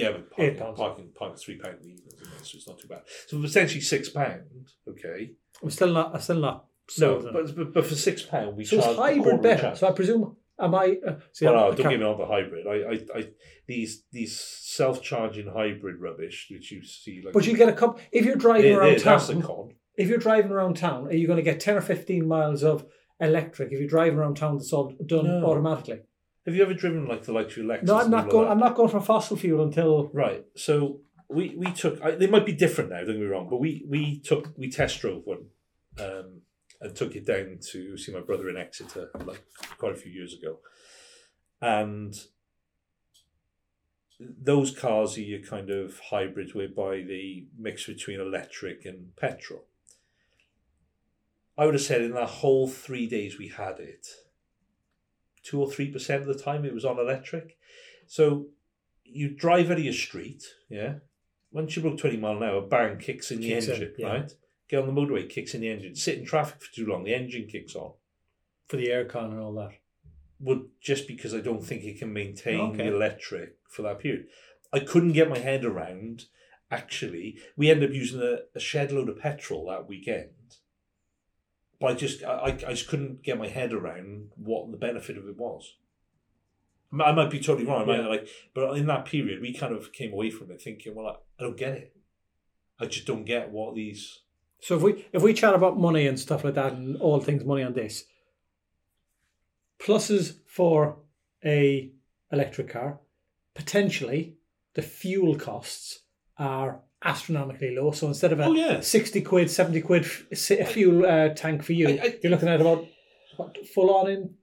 Yeah, 0.00 0.10
but 0.12 0.26
Eight 0.38 0.58
parking, 0.58 0.58
pounds. 0.58 0.78
parking, 0.78 1.08
parking 1.18 1.36
three 1.38 1.58
pound 1.58 1.76
in 1.80 1.82
the 1.86 1.92
evenings, 1.94 2.18
so 2.42 2.56
it's 2.58 2.68
not 2.68 2.78
too 2.78 2.88
bad. 2.88 3.02
So 3.28 3.42
essentially 3.42 3.80
six 3.80 4.08
pound, 4.10 4.42
okay. 4.88 5.30
I'm 5.62 5.70
still 5.70 5.92
not. 5.92 6.14
I'm 6.14 6.20
still 6.20 6.40
not. 6.40 6.66
No, 6.98 7.20
sold 7.20 7.26
on 7.26 7.28
it. 7.28 7.32
but, 7.46 7.56
but 7.56 7.72
but 7.74 7.86
for 7.86 7.94
six 7.94 8.22
pound 8.22 8.56
we 8.56 8.64
so 8.64 8.76
charge 8.80 8.90
is 8.90 8.92
a 8.92 8.96
quarter 8.96 9.14
hybrid 9.14 9.34
of 9.34 9.40
a 9.40 9.42
better? 9.42 9.62
charge. 9.62 9.78
So 9.78 9.88
I 9.88 9.92
presume. 9.92 10.36
Am 10.58 10.74
I? 10.74 10.96
Uh, 11.06 11.16
see, 11.32 11.44
Well, 11.46 11.54
I- 11.54 11.60
no, 11.60 11.66
don't 11.68 11.76
can't- 11.76 11.90
get 11.90 12.00
me 12.00 12.06
on 12.06 12.18
the 12.18 12.26
hybrid. 12.26 12.66
I, 12.66 12.76
I, 12.92 13.18
I, 13.18 13.28
these 13.66 14.04
these 14.12 14.38
self-charging 14.40 15.48
hybrid 15.48 15.96
rubbish 16.00 16.48
which 16.50 16.70
you 16.72 16.84
see 16.84 17.22
like. 17.24 17.32
But 17.34 17.46
you 17.46 17.56
get 17.56 17.68
a 17.68 17.72
couple. 17.72 18.00
If 18.12 18.24
you're 18.26 18.36
driving 18.36 18.62
There- 18.72 18.80
around 18.80 18.90
there- 18.90 18.98
that's 19.00 19.26
the 19.28 19.32
town, 19.34 19.42
con. 19.42 19.74
if 19.96 20.08
you're 20.08 20.18
driving 20.18 20.50
around 20.52 20.76
town, 20.76 21.08
are 21.08 21.14
you 21.14 21.26
going 21.26 21.36
to 21.38 21.42
get 21.50 21.60
10 21.60 21.76
or 21.76 21.80
15 21.80 22.26
miles 22.28 22.62
of 22.62 22.86
electric 23.20 23.72
if 23.72 23.78
you're 23.78 23.88
driving 23.88 24.18
around 24.18 24.36
town 24.36 24.56
that's 24.58 24.72
all 24.72 24.94
done 25.06 25.24
No. 25.40 25.46
automatically? 25.46 26.00
Have 26.46 26.54
you 26.54 26.62
ever 26.62 26.74
driven 26.74 27.06
like 27.06 27.24
the 27.24 27.32
your 27.32 27.46
Lexus? 27.48 27.82
No, 27.82 27.98
I'm 27.98 28.10
not 28.10 28.30
going. 28.30 28.48
I'm 28.48 28.60
not 28.60 28.76
going 28.76 28.88
for 28.88 29.00
fossil 29.00 29.36
fuel 29.36 29.64
until 29.64 30.10
Right. 30.12 30.44
So 30.54 31.00
we 31.28 31.54
we 31.56 31.72
took. 31.72 32.00
I, 32.02 32.12
they 32.12 32.28
might 32.28 32.46
be 32.46 32.52
different 32.52 32.90
now. 32.90 32.98
Don't 32.98 33.08
get 33.08 33.18
me 33.18 33.26
wrong, 33.26 33.48
but 33.50 33.58
we 33.58 33.84
we 33.88 34.20
took 34.20 34.56
we 34.56 34.70
test 34.70 35.00
drove 35.00 35.22
one, 35.24 35.46
um, 35.98 36.42
and 36.80 36.94
took 36.94 37.16
it 37.16 37.26
down 37.26 37.58
to 37.72 37.98
see 37.98 38.12
my 38.12 38.20
brother 38.20 38.48
in 38.48 38.56
Exeter 38.56 39.10
like 39.24 39.44
quite 39.78 39.92
a 39.92 39.96
few 39.96 40.12
years 40.12 40.34
ago, 40.34 40.60
and 41.60 42.14
those 44.18 44.70
cars 44.70 45.18
are 45.18 45.22
your 45.22 45.40
kind 45.40 45.68
of 45.68 45.98
hybrids 46.10 46.54
whereby 46.54 47.02
they 47.06 47.46
mix 47.58 47.86
between 47.86 48.20
electric 48.20 48.84
and 48.84 49.14
petrol. 49.16 49.64
I 51.58 51.64
would 51.64 51.74
have 51.74 51.82
said 51.82 52.02
in 52.02 52.12
that 52.12 52.28
whole 52.28 52.68
three 52.68 53.06
days 53.06 53.38
we 53.38 53.48
had 53.48 53.78
it, 53.78 54.06
two 55.46 55.60
or 55.60 55.70
three 55.70 55.90
percent 55.90 56.22
of 56.22 56.28
the 56.28 56.42
time 56.42 56.64
it 56.64 56.74
was 56.74 56.84
on 56.84 56.98
electric. 56.98 57.56
So 58.06 58.46
you 59.04 59.28
drive 59.30 59.70
out 59.70 59.78
of 59.78 59.84
your 59.84 59.92
street, 59.92 60.42
yeah. 60.68 60.94
Once 61.52 61.74
you 61.76 61.82
broke 61.82 61.98
20 61.98 62.16
mile 62.18 62.36
an 62.36 62.42
hour, 62.42 62.60
bang, 62.60 62.98
kicks 62.98 63.30
in 63.30 63.40
the 63.40 63.48
Kicks 63.48 63.66
in, 63.66 63.72
engine, 63.74 63.94
yeah. 63.98 64.06
right? 64.08 64.32
Get 64.68 64.80
on 64.82 64.92
the 64.92 65.00
motorway, 65.00 65.28
kicks 65.28 65.54
in 65.54 65.60
the 65.60 65.70
engine. 65.70 65.94
Sit 65.94 66.18
in 66.18 66.24
traffic 66.26 66.60
for 66.60 66.74
too 66.74 66.86
long, 66.86 67.04
the 67.04 67.14
engine 67.14 67.46
kicks 67.46 67.74
on. 67.76 67.92
for 68.66 68.76
the 68.76 68.88
aircon 68.88 69.30
and 69.30 69.40
all 69.40 69.54
that. 69.54 69.72
Would 70.40 70.66
just 70.80 71.06
because 71.06 71.32
I 71.34 71.40
don't 71.40 71.64
think 71.64 71.84
it 71.84 71.98
can 72.00 72.12
maintain 72.12 72.60
Okay. 72.72 72.76
the 72.90 72.94
electric 72.94 73.56
for 73.70 73.82
that 73.82 74.00
period. 74.00 74.26
I 74.72 74.80
couldn't 74.80 75.12
get 75.12 75.30
my 75.30 75.38
head 75.38 75.64
around. 75.64 76.24
Actually, 76.70 77.38
we 77.56 77.70
ended 77.70 77.90
up 77.90 77.94
using 77.94 78.20
a, 78.20 78.38
a 78.54 78.60
shed 78.60 78.90
load 78.90 79.08
of 79.08 79.18
petrol 79.20 79.66
that 79.66 79.86
weekend. 79.86 80.30
But 81.80 81.86
I 81.90 81.94
just, 81.94 82.24
I, 82.24 82.44
I 82.66 82.70
just 82.70 82.88
couldn't 82.88 83.22
get 83.22 83.38
my 83.38 83.48
head 83.48 83.72
around 83.72 84.30
what 84.36 84.70
the 84.70 84.76
benefit 84.78 85.18
of 85.18 85.28
it 85.28 85.36
was. 85.36 85.74
I 86.92 87.12
might- 87.12 87.30
be 87.30 87.40
totally 87.40 87.66
wrong. 87.66 87.82
I 87.82 87.84
might 87.84 88.00
Yeah. 88.00 88.06
like, 88.08 88.28
but 88.54 88.76
in 88.78 88.86
that 88.86 89.04
period, 89.04 89.40
we 89.42 89.52
kind 89.52 89.74
of 89.74 89.92
came 89.92 90.12
away 90.12 90.30
from 90.30 90.50
it 90.50 90.62
thinking, 90.62 90.94
well, 90.94 91.06
I, 91.06 91.10
I 91.38 91.42
don't 91.46 91.56
get 91.56 91.74
it. 91.74 91.96
I 92.78 92.86
just 92.86 93.06
don't 93.06 93.24
get 93.24 93.50
what 93.50 93.74
these. 93.74 94.20
So 94.60 94.76
if 94.76 94.82
we 94.82 95.04
if 95.12 95.22
we 95.22 95.34
chat 95.34 95.54
about 95.54 95.78
money 95.78 96.06
and 96.06 96.18
stuff 96.18 96.44
like 96.44 96.54
that 96.54 96.72
and 96.72 96.96
all 96.98 97.20
things 97.20 97.44
money 97.44 97.62
on 97.62 97.74
this, 97.74 98.04
pluses 99.78 100.36
for 100.46 100.98
a 101.44 101.90
electric 102.32 102.68
car, 102.70 103.00
potentially 103.54 104.36
the 104.74 104.82
fuel 104.82 105.36
costs 105.36 106.00
are 106.38 106.80
astronomically 107.06 107.74
low. 107.74 107.90
So 107.92 108.08
instead 108.08 108.32
of 108.32 108.40
a 108.40 108.44
Oh, 108.44 108.52
yeah. 108.52 108.80
sixty 108.80 109.20
quid, 109.22 109.50
seventy 109.50 109.80
quid 109.80 110.02
f- 110.04 110.26
s- 110.32 110.70
fuel 110.72 111.06
uh, 111.06 111.28
tank 111.30 111.62
for 111.62 111.72
you, 111.72 111.88
I- 111.88 112.00
I- 112.02 112.18
you're 112.22 112.30
looking 112.30 112.48
at 112.48 112.60
about 112.60 112.86
what, 113.36 113.66
full 113.68 113.90
on 113.94 114.10
in 114.10 114.34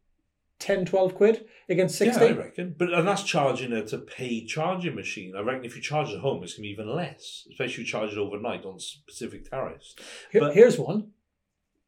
10, 0.60 0.86
12 0.86 1.16
quid 1.16 1.46
against 1.68 1.98
sixty. 1.98 2.24
Yeah, 2.26 2.32
I 2.32 2.36
reckon. 2.36 2.76
But 2.78 2.94
and 2.94 3.08
that's 3.08 3.24
charging 3.24 3.74
it 3.74 3.88
to 3.88 3.98
pay 3.98 4.46
charging 4.46 4.96
machine. 4.96 5.34
I 5.36 5.42
reckon 5.42 5.66
if 5.66 5.76
you 5.76 5.82
charge 5.82 6.10
at 6.12 6.20
home, 6.20 6.42
it's 6.44 6.54
gonna 6.54 6.64
be 6.64 6.70
even 6.70 6.88
less, 6.96 7.46
especially 7.52 7.74
if 7.74 7.80
you 7.80 7.86
charge 7.86 8.12
it 8.14 8.18
overnight 8.18 8.64
on 8.66 8.80
specific 8.80 9.50
tariffs. 9.50 9.96
Here- 10.32 10.42
But- 10.42 10.54
here's 10.56 10.80
one: 10.80 11.12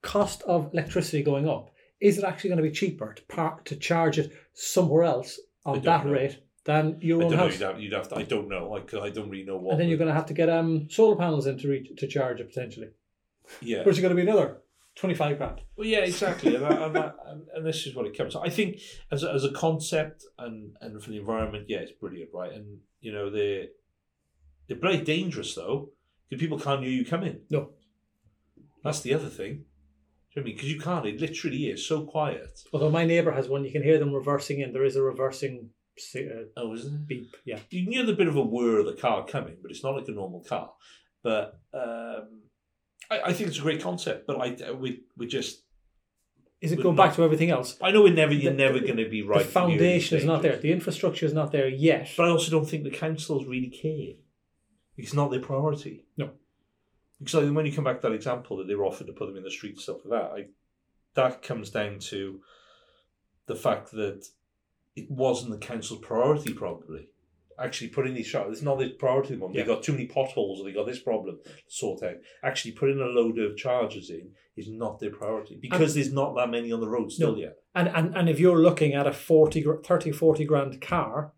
cost 0.01 0.41
of 0.43 0.71
electricity 0.73 1.23
going 1.23 1.47
up. 1.47 1.71
Is 2.01 2.17
it 2.17 2.23
actually 2.25 2.49
going 2.49 2.57
to 2.63 2.69
be 2.69 2.71
cheaper 2.75 3.13
to 3.13 3.23
park 3.23 3.63
to 3.65 3.75
charge 3.77 4.19
it 4.19 4.31
somewhere 4.53 5.03
else 5.03 5.39
on 5.65 5.81
that 5.83 6.05
know. 6.05 6.11
rate? 6.11 6.39
Than 6.65 6.97
your 6.99 7.21
I 7.21 7.25
own 7.25 7.31
don't 7.31 7.39
know. 7.39 7.45
house. 7.45 7.53
You'd 7.53 7.61
have, 7.61 7.79
you'd 7.79 7.93
have 7.93 8.09
to, 8.09 8.15
I 8.15 8.23
don't 8.23 8.49
know. 8.49 8.69
Like 8.69 8.93
I 8.93 9.09
don't 9.09 9.29
really 9.29 9.45
know 9.45 9.57
what. 9.57 9.73
And 9.73 9.81
then 9.81 9.87
you're 9.87 9.97
going 9.97 10.09
to 10.09 10.13
have 10.13 10.25
to 10.27 10.33
get 10.33 10.49
um, 10.49 10.87
solar 10.89 11.15
panels 11.15 11.47
in 11.47 11.57
to, 11.59 11.67
re- 11.67 11.95
to 11.97 12.07
charge 12.07 12.39
it 12.39 12.47
potentially, 12.47 12.89
yeah. 13.61 13.83
which 13.83 13.95
is 13.95 14.01
going 14.01 14.15
to 14.15 14.15
be 14.15 14.27
another 14.27 14.57
25 14.95 15.37
grand. 15.37 15.61
Well, 15.77 15.87
yeah, 15.87 15.99
exactly, 15.99 16.55
and, 16.55 16.63
that, 16.63 16.81
and, 16.81 16.95
that, 16.95 17.15
and, 17.55 17.65
this 17.65 17.85
is 17.85 17.95
what 17.95 18.05
it 18.05 18.17
comes. 18.17 18.33
To. 18.33 18.39
I 18.39 18.49
think 18.49 18.79
as 19.11 19.23
a, 19.23 19.31
as 19.31 19.43
a 19.43 19.51
concept 19.51 20.25
and 20.39 20.75
and 20.81 21.01
for 21.01 21.09
the 21.09 21.17
environment, 21.17 21.65
yeah, 21.67 21.79
it's 21.79 21.91
brilliant, 21.91 22.31
right? 22.33 22.51
And 22.51 22.79
you 23.01 23.11
know 23.11 23.29
they're 23.29 23.67
they're 24.67 24.77
very 24.77 24.97
dangerous 24.97 25.53
though, 25.53 25.89
because 26.29 26.41
people 26.41 26.59
can't 26.59 26.81
hear 26.81 26.91
you 26.91 27.05
coming. 27.05 27.41
No. 27.49 27.71
That's 28.83 29.01
the 29.01 29.13
other 29.13 29.29
thing. 29.29 29.65
Do 30.33 30.41
you 30.41 30.41
know 30.41 30.41
I 30.41 30.45
mean? 30.45 30.55
Because 30.55 30.71
you 30.71 30.79
can't. 30.79 31.05
It 31.05 31.19
literally 31.19 31.65
is 31.65 31.85
so 31.87 32.05
quiet. 32.05 32.61
Although 32.71 32.91
my 32.91 33.05
neighbour 33.05 33.31
has 33.31 33.49
one, 33.49 33.65
you 33.65 33.71
can 33.71 33.83
hear 33.83 33.97
them 33.99 34.13
reversing 34.13 34.59
in. 34.59 34.73
There 34.73 34.85
is 34.85 34.95
a 34.95 35.01
reversing 35.01 35.69
si- 35.69 35.84
Oh, 36.57 36.73
isn't 36.73 36.93
it? 36.93 37.07
beep. 37.07 37.35
Yeah. 37.45 37.59
You 37.69 37.83
can 37.83 37.93
hear 37.93 38.05
the 38.05 38.13
bit 38.13 38.27
of 38.27 38.35
a 38.35 38.41
whir 38.41 38.79
of 38.79 38.85
the 38.85 38.93
car 39.01 39.25
coming, 39.25 39.57
but 39.61 39.71
it's 39.71 39.83
not 39.83 39.95
like 39.95 40.07
a 40.07 40.11
normal 40.11 40.43
car. 40.43 40.71
But 41.23 41.59
um, 41.73 42.41
I, 43.09 43.21
I 43.27 43.33
think 43.33 43.49
it's 43.49 43.59
a 43.59 43.61
great 43.61 43.81
concept. 43.81 44.27
But 44.27 44.39
I 44.41 44.71
we 44.71 45.03
we 45.17 45.25
just 45.27 45.63
Is 46.61 46.71
it 46.71 46.81
going 46.83 46.95
not- 46.95 47.07
back 47.07 47.15
to 47.15 47.23
everything 47.23 47.49
else? 47.49 47.77
I 47.81 47.91
know 47.91 48.01
we're 48.03 48.13
never 48.13 48.33
you're 48.33 48.51
The- 48.51 48.57
never 48.57 48.79
going 48.79 48.97
to 48.97 49.09
be 49.09 49.21
right. 49.23 49.39
the 49.39 49.45
foundation 49.49 50.17
is 50.17 50.25
not 50.25 50.41
there. 50.41 50.57
The 50.57 50.71
infrastructure 50.71 51.25
is 51.25 51.33
not 51.33 51.51
there 51.51 51.67
yet. 51.69 52.09
But 52.17 52.27
I 52.27 52.29
also 52.29 52.51
don't 52.51 52.65
think 52.69 52.83
the 52.83 52.89
councils 52.91 53.45
really 53.45 53.69
care. 53.69 54.15
It's 54.97 55.13
not 55.13 55.31
their 55.31 55.41
priority. 55.41 56.05
No. 56.17 56.31
Because 57.19 57.49
when 57.51 57.65
you 57.65 57.71
come 57.71 57.85
back 57.85 58.01
to 58.01 58.09
that 58.09 58.13
example 58.15 58.57
that 58.57 58.67
they 58.67 58.75
were 58.75 58.85
offered 58.85 59.07
to 59.07 59.13
put 59.13 59.27
them 59.27 59.37
in 59.37 59.43
the 59.43 59.51
street, 59.51 59.79
stuff 59.79 59.97
like 60.05 60.21
that, 60.21 60.31
I, 60.31 60.45
that 61.15 61.41
comes 61.41 61.69
down 61.69 61.99
to 61.99 62.41
the 63.47 63.55
fact 63.55 63.91
that 63.91 64.25
it 64.95 65.09
wasn't 65.09 65.51
the 65.51 65.65
council's 65.65 65.99
priority, 65.99 66.53
probably. 66.53 67.09
Actually, 67.57 67.87
putting 67.87 68.13
these 68.13 68.27
shots, 68.27 68.49
it's 68.51 68.61
not 68.61 68.77
the 68.79 68.89
priority 68.89 69.35
the. 69.35 69.47
Yeah. 69.53 69.61
They 69.61 69.67
got 69.67 69.81
too 69.83 69.93
many 69.93 70.07
potholes, 70.07 70.59
or 70.59 70.65
they 70.65 70.73
got 70.73 70.85
this 70.85 70.99
problem 70.99 71.39
to 71.43 71.51
sort 71.67 72.03
out. 72.03 72.15
Actually, 72.43 72.73
putting 72.73 72.99
a 72.99 73.05
load 73.05 73.39
of 73.39 73.55
charges 73.55 74.09
in 74.09 74.31
is 74.57 74.69
not 74.69 74.99
their 74.99 75.11
priority 75.11 75.57
because 75.61 75.93
there's 75.93 76.11
not 76.11 76.35
that 76.35 76.49
many 76.49 76.71
on 76.71 76.81
the 76.81 76.89
road 76.89 77.11
still 77.11 77.33
No. 77.33 77.37
yet. 77.37 77.57
And, 77.73 77.87
and 77.89 78.15
and 78.15 78.29
if 78.29 78.39
you're 78.39 78.61
looking 78.61 78.93
at 78.93 79.07
a 79.07 79.13
40, 79.13 79.65
30, 79.85 80.11
40 80.11 80.45
grand 80.45 80.81
car 80.81 81.33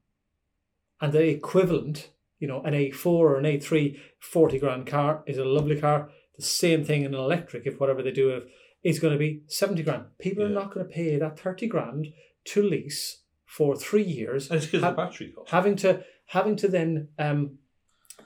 and 1.00 1.14
the 1.14 1.28
equivalent, 1.28 2.12
you 2.40 2.48
know, 2.48 2.62
an 2.62 2.74
A4 2.74 3.06
or 3.06 3.38
an 3.38 3.46
A3 3.46 3.98
40 4.20 4.60
grand 4.60 4.88
car 4.88 5.24
is 5.28 5.38
a 5.38 5.46
lovely 5.46 5.80
car. 5.80 6.10
The 6.36 6.44
same 6.44 6.84
thing 6.84 7.02
in 7.04 7.14
an 7.14 7.20
electric, 7.20 7.66
if 7.66 7.80
whatever 7.80 8.02
they 8.02 8.12
do, 8.12 8.30
if 8.32 8.44
is 8.84 9.00
going 9.00 9.14
to 9.14 9.20
be 9.20 9.42
70 9.48 9.84
grand. 9.84 10.06
People 10.20 10.44
are 10.44 10.50
not 10.50 10.74
going 10.74 10.88
to 10.88 10.94
pay 10.94 11.18
that 11.18 11.40
30 11.40 11.68
grand 11.68 12.08
to 12.46 12.64
lease 12.64 13.24
for 13.48 13.76
three 13.76 14.04
years, 14.04 14.50
And 14.50 14.58
it's 14.58 14.68
because 14.68 14.84
Ha- 14.84 14.92
the 14.92 14.96
battery 14.98 15.32
cost. 15.36 15.50
having 15.52 15.76
to 15.78 16.04
having 16.28 16.56
to 16.58 16.68
then 16.68 17.08
um, 17.18 17.58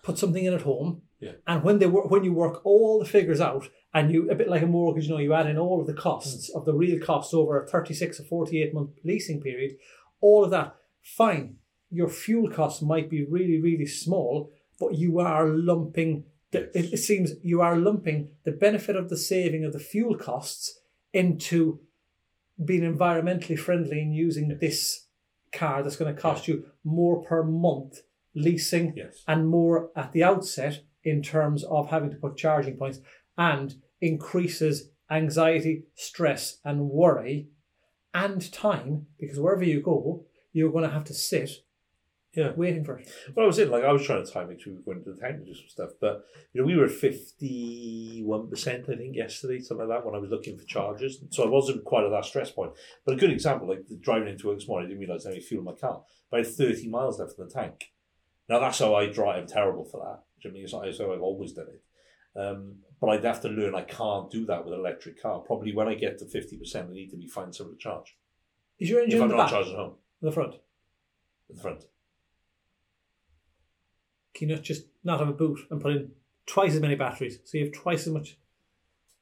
put 0.02 0.18
something 0.18 0.44
in 0.44 0.54
at 0.54 0.64
home. 0.64 1.04
Yeah. 1.20 1.34
And 1.46 1.64
when 1.64 1.78
they 1.78 1.86
work, 1.86 2.10
when 2.10 2.24
you 2.24 2.34
work 2.34 2.66
all 2.66 2.98
the 3.00 3.06
figures 3.06 3.40
out, 3.40 3.70
and 3.94 4.12
you 4.12 4.30
a 4.32 4.36
bit 4.36 4.50
like 4.50 4.64
a 4.64 4.68
mortgage, 4.68 5.06
you 5.06 5.12
know, 5.12 5.20
you 5.20 5.34
add 5.34 5.46
in 5.46 5.58
all 5.58 5.80
of 5.80 5.86
the 5.88 5.94
costs 5.94 6.50
of 6.50 6.66
the 6.66 6.74
real 6.74 7.00
costs 7.00 7.34
over 7.34 7.62
a 7.62 7.68
thirty-six 7.68 8.20
or 8.20 8.24
forty-eight 8.24 8.74
month 8.74 8.92
leasing 9.06 9.40
period, 9.40 9.74
all 10.20 10.44
of 10.44 10.52
that. 10.52 10.76
Fine, 11.04 11.58
your 11.92 12.10
fuel 12.10 12.50
costs 12.50 12.82
might 12.82 13.10
be 13.10 13.24
really 13.24 13.62
really 13.62 13.86
small, 13.86 14.50
but 14.80 14.96
you 14.96 15.20
are 15.20 15.48
lumping. 15.48 16.24
The, 16.52 16.76
it, 16.78 16.94
it 16.94 16.98
seems 16.98 17.34
you 17.44 17.62
are 17.62 17.78
lumping 17.78 18.30
the 18.44 18.52
benefit 18.52 18.96
of 18.96 19.10
the 19.10 19.18
saving 19.18 19.64
of 19.64 19.74
the 19.74 19.80
fuel 19.80 20.18
costs 20.18 20.80
into 21.14 21.80
being 22.64 22.82
environmentally 22.82 23.58
friendly 23.58 24.02
and 24.02 24.14
using 24.16 24.58
this 24.60 25.08
car 25.52 25.84
that's 25.84 25.96
going 25.96 26.14
to 26.14 26.22
cost 26.22 26.48
you 26.48 26.66
more 26.84 27.24
per 27.24 27.44
month 27.44 28.00
leasing 28.34 28.94
Yes. 28.96 29.24
and 29.28 29.48
more 29.48 29.90
at 29.96 30.12
the 30.14 30.24
outset 30.24 30.84
in 31.04 31.22
terms 31.22 31.64
of 31.64 31.90
having 31.90 32.10
to 32.12 32.16
put 32.16 32.38
charging 32.38 32.78
points 32.78 33.00
and 33.38 33.76
increases 34.00 34.90
anxiety, 35.10 35.84
stress, 35.96 36.60
and 36.64 36.90
worry 36.90 37.50
and 38.14 38.52
time 38.52 39.08
because 39.20 39.40
wherever 39.40 39.64
you 39.64 39.82
go, 39.82 40.26
you're 40.54 40.72
going 40.72 40.84
to 40.84 40.94
have 40.94 41.04
to 41.06 41.14
sit 41.14 41.50
Yeah. 42.34 42.52
waiting 42.56 42.86
for 42.86 42.98
it. 42.98 43.10
Well, 43.36 43.44
I 43.44 43.48
was 43.48 43.60
in 43.60 43.70
like 43.70 43.84
I 43.84 43.92
was 43.92 44.06
trying 44.06 44.26
to 44.26 44.32
time 44.32 44.50
it 44.52 44.62
to 44.62 44.82
go 44.86 44.92
into 44.94 45.12
the 45.12 45.20
tank 45.20 45.36
and 45.38 45.46
do 45.46 45.54
some 45.54 45.68
stuff, 45.68 45.90
but 46.00 46.24
you 46.54 46.62
know 46.62 46.66
we 46.68 46.76
were 46.78 46.86
at 46.86 46.92
fifty 46.92 48.22
one 48.26 48.50
percent 48.50 48.86
I 48.90 48.96
think 48.96 49.16
yesterday, 49.16 49.60
something 49.60 49.88
like 49.88 49.98
that, 50.00 50.06
when 50.06 50.16
I 50.16 50.20
was 50.20 50.30
looking 50.32 50.58
for 50.58 50.64
charges. 50.66 51.22
So 51.32 51.44
I 51.44 51.48
wasn't 51.50 51.84
quite 51.84 52.06
at 52.06 52.12
that 52.12 52.26
stress 52.26 52.50
point. 52.52 52.72
But 53.06 53.14
a 53.16 53.18
good 53.18 53.32
example, 53.32 53.68
like 53.68 53.86
the 53.88 53.98
driving 53.98 54.30
into 54.30 54.48
work 54.48 54.60
this 54.60 54.68
morning, 54.68 54.86
I 54.88 54.90
didn't 54.90 55.02
realise 55.02 55.26
how 55.26 55.32
many 55.32 55.42
fuel 55.42 55.60
in 55.62 55.66
my 55.66 55.74
car, 55.74 56.04
but 56.30 56.40
I 56.40 56.44
had 56.44 56.54
thirty 56.56 56.88
miles 56.90 57.20
left 57.20 57.38
in 57.38 57.46
the 57.46 57.52
tank. 57.52 57.92
Now 58.48 58.60
that's 58.60 58.80
how 58.80 58.96
I 58.96 59.08
drive. 59.08 59.40
I'm 59.42 59.48
terrible 59.48 59.84
for 59.86 60.00
that. 60.06 60.24
Do 60.42 60.48
you 60.48 60.54
know 60.54 60.68
what 60.72 60.80
I 60.80 60.82
mean? 60.84 60.90
It's 60.90 61.00
how 61.00 61.14
I've 61.14 61.22
always 61.22 61.52
done 61.54 61.68
it. 61.70 61.82
Um, 62.40 62.76
but 63.02 63.08
I'd 63.10 63.26
have 63.26 63.42
to 63.42 63.50
learn 63.50 63.76
I 63.76 63.82
can't 63.82 64.32
do 64.32 64.46
that 64.46 64.64
with 64.64 64.74
an 64.74 64.80
electric 64.80 65.22
car. 65.22 65.40
Probably 65.40 65.74
when 65.76 65.90
I 65.90 65.96
get 65.96 66.18
to 66.20 66.26
fifty 66.26 66.58
percent, 66.58 66.88
I 66.90 66.94
need 66.94 67.10
to 67.10 67.18
be 67.18 67.28
finding 67.28 67.52
somewhere 67.54 67.76
to 67.76 67.80
charge. 67.80 68.16
Is 68.80 68.90
your 68.90 69.02
engine 69.02 69.18
If 69.18 69.18
in 69.18 69.24
I'm 69.24 69.30
the 69.30 69.36
not 69.36 69.44
back, 69.44 69.52
charging 69.52 69.76
home, 69.76 69.96
in 70.22 70.26
the 70.30 70.32
front? 70.32 70.54
at 71.50 71.56
the 71.58 71.62
front. 71.62 71.84
Can 74.34 74.50
you 74.50 74.56
not 74.56 74.64
just 74.64 74.84
not 75.04 75.20
have 75.20 75.30
a 75.30 75.34
boot 75.34 75.60
and 75.70 75.82
put 75.82 75.92
in 75.94 76.12
twice 76.46 76.74
as 76.74 76.82
many 76.82 76.96
batteries 76.96 77.40
so 77.44 77.58
you 77.58 77.66
have 77.66 77.74
twice 77.74 78.08
as 78.08 78.14
much? 78.14 78.38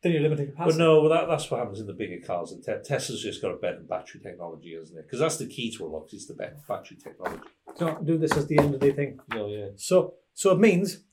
Then 0.01 0.13
you're 0.13 0.21
limiting 0.21 0.51
capacity. 0.51 0.77
But 0.77 0.83
no, 0.83 1.01
well, 1.01 1.09
that, 1.09 1.27
that's 1.27 1.51
what 1.51 1.59
happens 1.59 1.81
in 1.81 1.87
the 1.87 1.93
bigger 1.93 2.25
cars. 2.25 2.53
And 2.53 2.63
te- 2.63 2.81
Tesla's 2.85 3.21
just 3.21 3.41
got 3.41 3.51
a 3.51 3.57
better 3.57 3.81
battery 3.81 4.21
technology, 4.21 4.73
hasn't 4.73 4.97
it? 4.97 5.05
Because 5.05 5.19
that's 5.19 5.35
the 5.37 5.45
key 5.47 5.75
to 5.75 5.85
a 5.85 5.87
lot. 5.87 6.07
It's 6.13 6.25
the 6.25 6.35
better 6.35 6.55
battery 6.67 6.97
technology. 7.03 7.43
Don't 7.77 8.05
do 8.05 8.17
this 8.17 8.37
as 8.37 8.47
the 8.47 8.59
end 8.59 8.75
of 8.75 8.79
the 8.79 8.93
thing. 8.93 9.19
Oh 9.33 9.47
yeah. 9.47 9.69
So, 9.75 10.13
so 10.33 10.51
it 10.51 10.59
means 10.59 11.03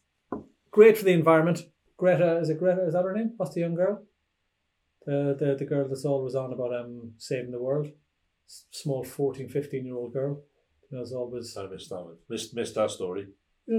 great 0.70 0.96
for 0.96 1.04
the 1.04 1.12
environment. 1.12 1.66
Greta, 1.96 2.38
is 2.38 2.48
it 2.48 2.59
Greta? 2.61 2.87
Is 2.87 2.92
that 2.92 3.02
her 3.04 3.12
name? 3.12 3.32
What's 3.37 3.54
the 3.54 3.61
young 3.61 3.74
girl? 3.74 4.04
The 5.04 5.37
the, 5.38 5.56
the 5.59 5.64
girl 5.64 5.88
that's 5.88 6.04
always 6.04 6.35
on 6.37 6.52
about 6.52 6.74
um 6.74 7.12
saving 7.18 7.50
the 7.50 7.62
world. 7.62 7.88
S- 8.48 8.66
Small 8.70 9.02
14, 9.02 9.48
15 9.48 9.85
year 9.85 9.96
old 9.96 10.12
girl. 10.12 10.42
Is 10.92 11.12
always 11.12 11.56
I 11.56 11.66
missed 11.66 11.90
that 11.90 12.04
one. 12.04 12.16
Missed, 12.28 12.54
missed 12.54 12.76
that 12.76 12.92
story. 12.92 13.26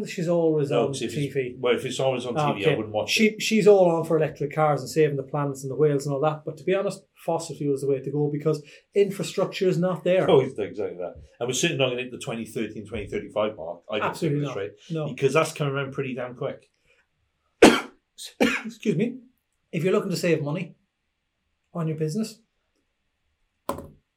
She's 0.05 0.27
always 0.27 0.69
No, 0.69 0.81
on 0.81 0.87
'cause 0.87 1.01
if 1.01 1.13
TV. 1.15 1.35
it's, 1.35 1.59
well, 1.59 1.75
if 1.75 1.85
it's 1.85 1.99
always 1.99 2.25
on 2.25 2.35
Ah, 2.37 2.53
TV, 2.53 2.57
I 2.57 2.67
okay. 2.67 2.75
wouldn't 2.75 2.93
watch 2.93 3.09
She 3.11 3.27
it. 3.27 3.41
she's 3.41 3.67
all 3.67 3.89
on 3.89 4.03
for 4.03 4.17
electric 4.17 4.51
cars 4.53 4.81
and 4.81 4.89
saving 4.89 5.15
the 5.15 5.23
planets 5.23 5.63
and 5.63 5.71
the 5.71 5.75
whales 5.75 6.05
and 6.05 6.13
all 6.13 6.21
that. 6.21 6.43
But 6.45 6.57
to 6.57 6.63
be 6.65 6.73
honest, 6.75 7.03
fossil 7.15 7.55
fuel 7.55 7.73
is 7.75 7.81
the 7.81 7.87
way 7.87 7.99
to 8.01 8.11
go 8.11 8.29
because 8.31 8.61
infrastructure 8.93 9.67
is 9.67 9.77
not 9.77 10.03
there. 10.03 10.29
Oh, 10.29 10.41
it's 10.41 10.59
exactly 10.59 10.97
that. 10.97 11.15
And 11.39 11.47
we're 11.47 11.53
certainly 11.53 11.79
not 11.81 11.85
going 11.87 11.97
to 11.97 12.03
hit 12.03 12.11
the 12.11 12.17
2030 12.17 12.79
and 12.79 12.87
2035 12.87 13.55
mark. 13.55 13.81
I 13.89 13.99
don't 13.99 14.09
Absolutely 14.09 14.39
think 14.45 14.55
not. 14.55 14.61
right. 14.61 14.71
No. 14.91 15.07
Because 15.07 15.33
that's 15.33 15.53
coming 15.53 15.73
around 15.73 15.93
pretty 15.93 16.13
damn 16.13 16.35
quick. 16.35 16.69
excuse 18.65 18.95
me, 18.95 19.19
if 19.71 19.83
you're 19.83 19.93
looking 19.93 20.11
to 20.11 20.17
save 20.17 20.41
money 20.43 20.75
on 21.73 21.87
your 21.87 21.97
business, 21.97 22.39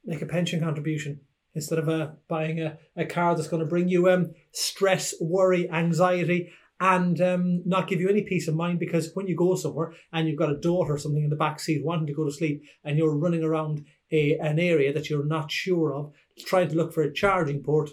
make 0.05 0.23
a 0.23 0.27
pension 0.27 0.61
contribution 0.61 1.21
instead 1.55 1.79
of 1.79 1.89
uh, 1.89 2.11
buying 2.29 2.61
a, 2.61 2.79
a 2.97 3.05
car 3.05 3.35
that's 3.35 3.49
going 3.49 3.61
to 3.61 3.69
bring 3.69 3.89
you 3.89 4.09
um, 4.11 4.33
stress, 4.53 5.15
worry, 5.21 5.71
anxiety, 5.71 6.53
and 6.79 7.21
um, 7.21 7.63
not 7.67 7.89
give 7.89 8.01
you 8.01 8.09
any 8.09 8.23
peace 8.23 8.49
of 8.49 8.55
mind 8.55 8.79
because 8.79 9.11
when 9.15 9.27
you 9.27 9.37
go 9.37 9.55
somewhere 9.55 9.93
and 10.13 10.27
you've 10.27 10.39
got 10.39 10.51
a 10.51 10.57
daughter 10.57 10.95
or 10.95 10.99
something 10.99 11.25
in 11.25 11.31
the 11.31 11.37
back 11.37 11.61
seat 11.61 11.85
wanting 11.85 12.07
to 12.07 12.15
go 12.15 12.25
to 12.25 12.33
sleep 12.33 12.63
and 12.85 12.97
you're 12.97 13.15
running 13.15 13.45
around 13.45 13.85
a, 14.11 14.39
an 14.39 14.59
area 14.59 14.93
that 14.93 15.11
you're 15.11 15.27
not 15.27 15.51
sure 15.51 15.95
of, 15.95 16.13
trying 16.39 16.69
to 16.69 16.77
look 16.77 16.93
for 16.93 17.03
a 17.03 17.13
charging 17.13 17.63
port, 17.63 17.91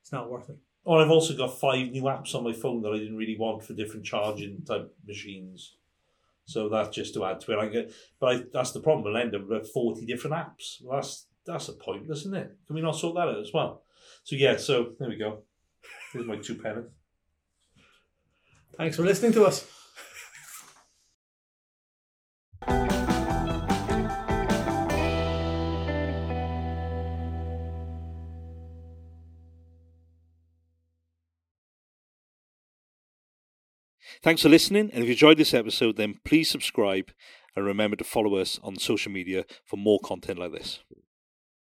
it's 0.00 0.10
not 0.10 0.30
worth 0.30 0.48
it. 0.48 0.56
Oh, 0.86 0.94
and 0.94 1.04
I've 1.04 1.10
also 1.10 1.36
got 1.36 1.60
five 1.60 1.90
new 1.90 2.04
apps 2.04 2.34
on 2.34 2.44
my 2.44 2.54
phone 2.54 2.80
that 2.80 2.92
I 2.92 2.98
didn't 2.98 3.18
really 3.18 3.36
want 3.38 3.62
for 3.62 3.74
different 3.74 4.06
charging 4.06 4.62
type 4.64 4.90
machines. 5.06 5.76
So 6.46 6.70
that's 6.70 6.96
just 6.96 7.12
to 7.12 7.26
add 7.26 7.42
to 7.42 7.52
it. 7.52 7.58
I 7.58 7.68
get, 7.68 7.92
but 8.18 8.34
I, 8.34 8.42
that's 8.50 8.72
the 8.72 8.80
problem. 8.80 9.04
We'll 9.04 9.20
end 9.20 9.34
up 9.34 9.46
with 9.46 9.70
forty 9.70 10.06
different 10.06 10.34
apps. 10.34 10.82
Well, 10.82 10.98
that's 10.98 11.26
that's 11.48 11.68
a 11.68 11.72
pointless, 11.72 12.20
isn't 12.20 12.36
it? 12.36 12.56
Can 12.66 12.76
we 12.76 12.82
not 12.82 12.94
sort 12.94 13.14
that 13.16 13.28
out 13.28 13.40
as 13.40 13.50
well? 13.52 13.82
So 14.22 14.36
yeah, 14.36 14.56
so 14.58 14.92
there 14.98 15.08
we 15.08 15.16
go. 15.16 15.42
Here's 16.12 16.26
my 16.26 16.36
two 16.36 16.54
pennants. 16.54 16.92
Thanks 18.76 18.96
for 18.96 19.02
listening 19.02 19.32
to 19.32 19.44
us. 19.44 19.66
Thanks 34.20 34.42
for 34.42 34.48
listening, 34.48 34.90
and 34.92 35.04
if 35.04 35.04
you 35.04 35.12
enjoyed 35.12 35.38
this 35.38 35.54
episode, 35.54 35.96
then 35.96 36.18
please 36.24 36.50
subscribe 36.50 37.12
and 37.54 37.64
remember 37.64 37.96
to 37.96 38.04
follow 38.04 38.36
us 38.36 38.58
on 38.62 38.76
social 38.76 39.12
media 39.12 39.44
for 39.64 39.76
more 39.76 40.00
content 40.04 40.40
like 40.40 40.52
this. 40.52 40.80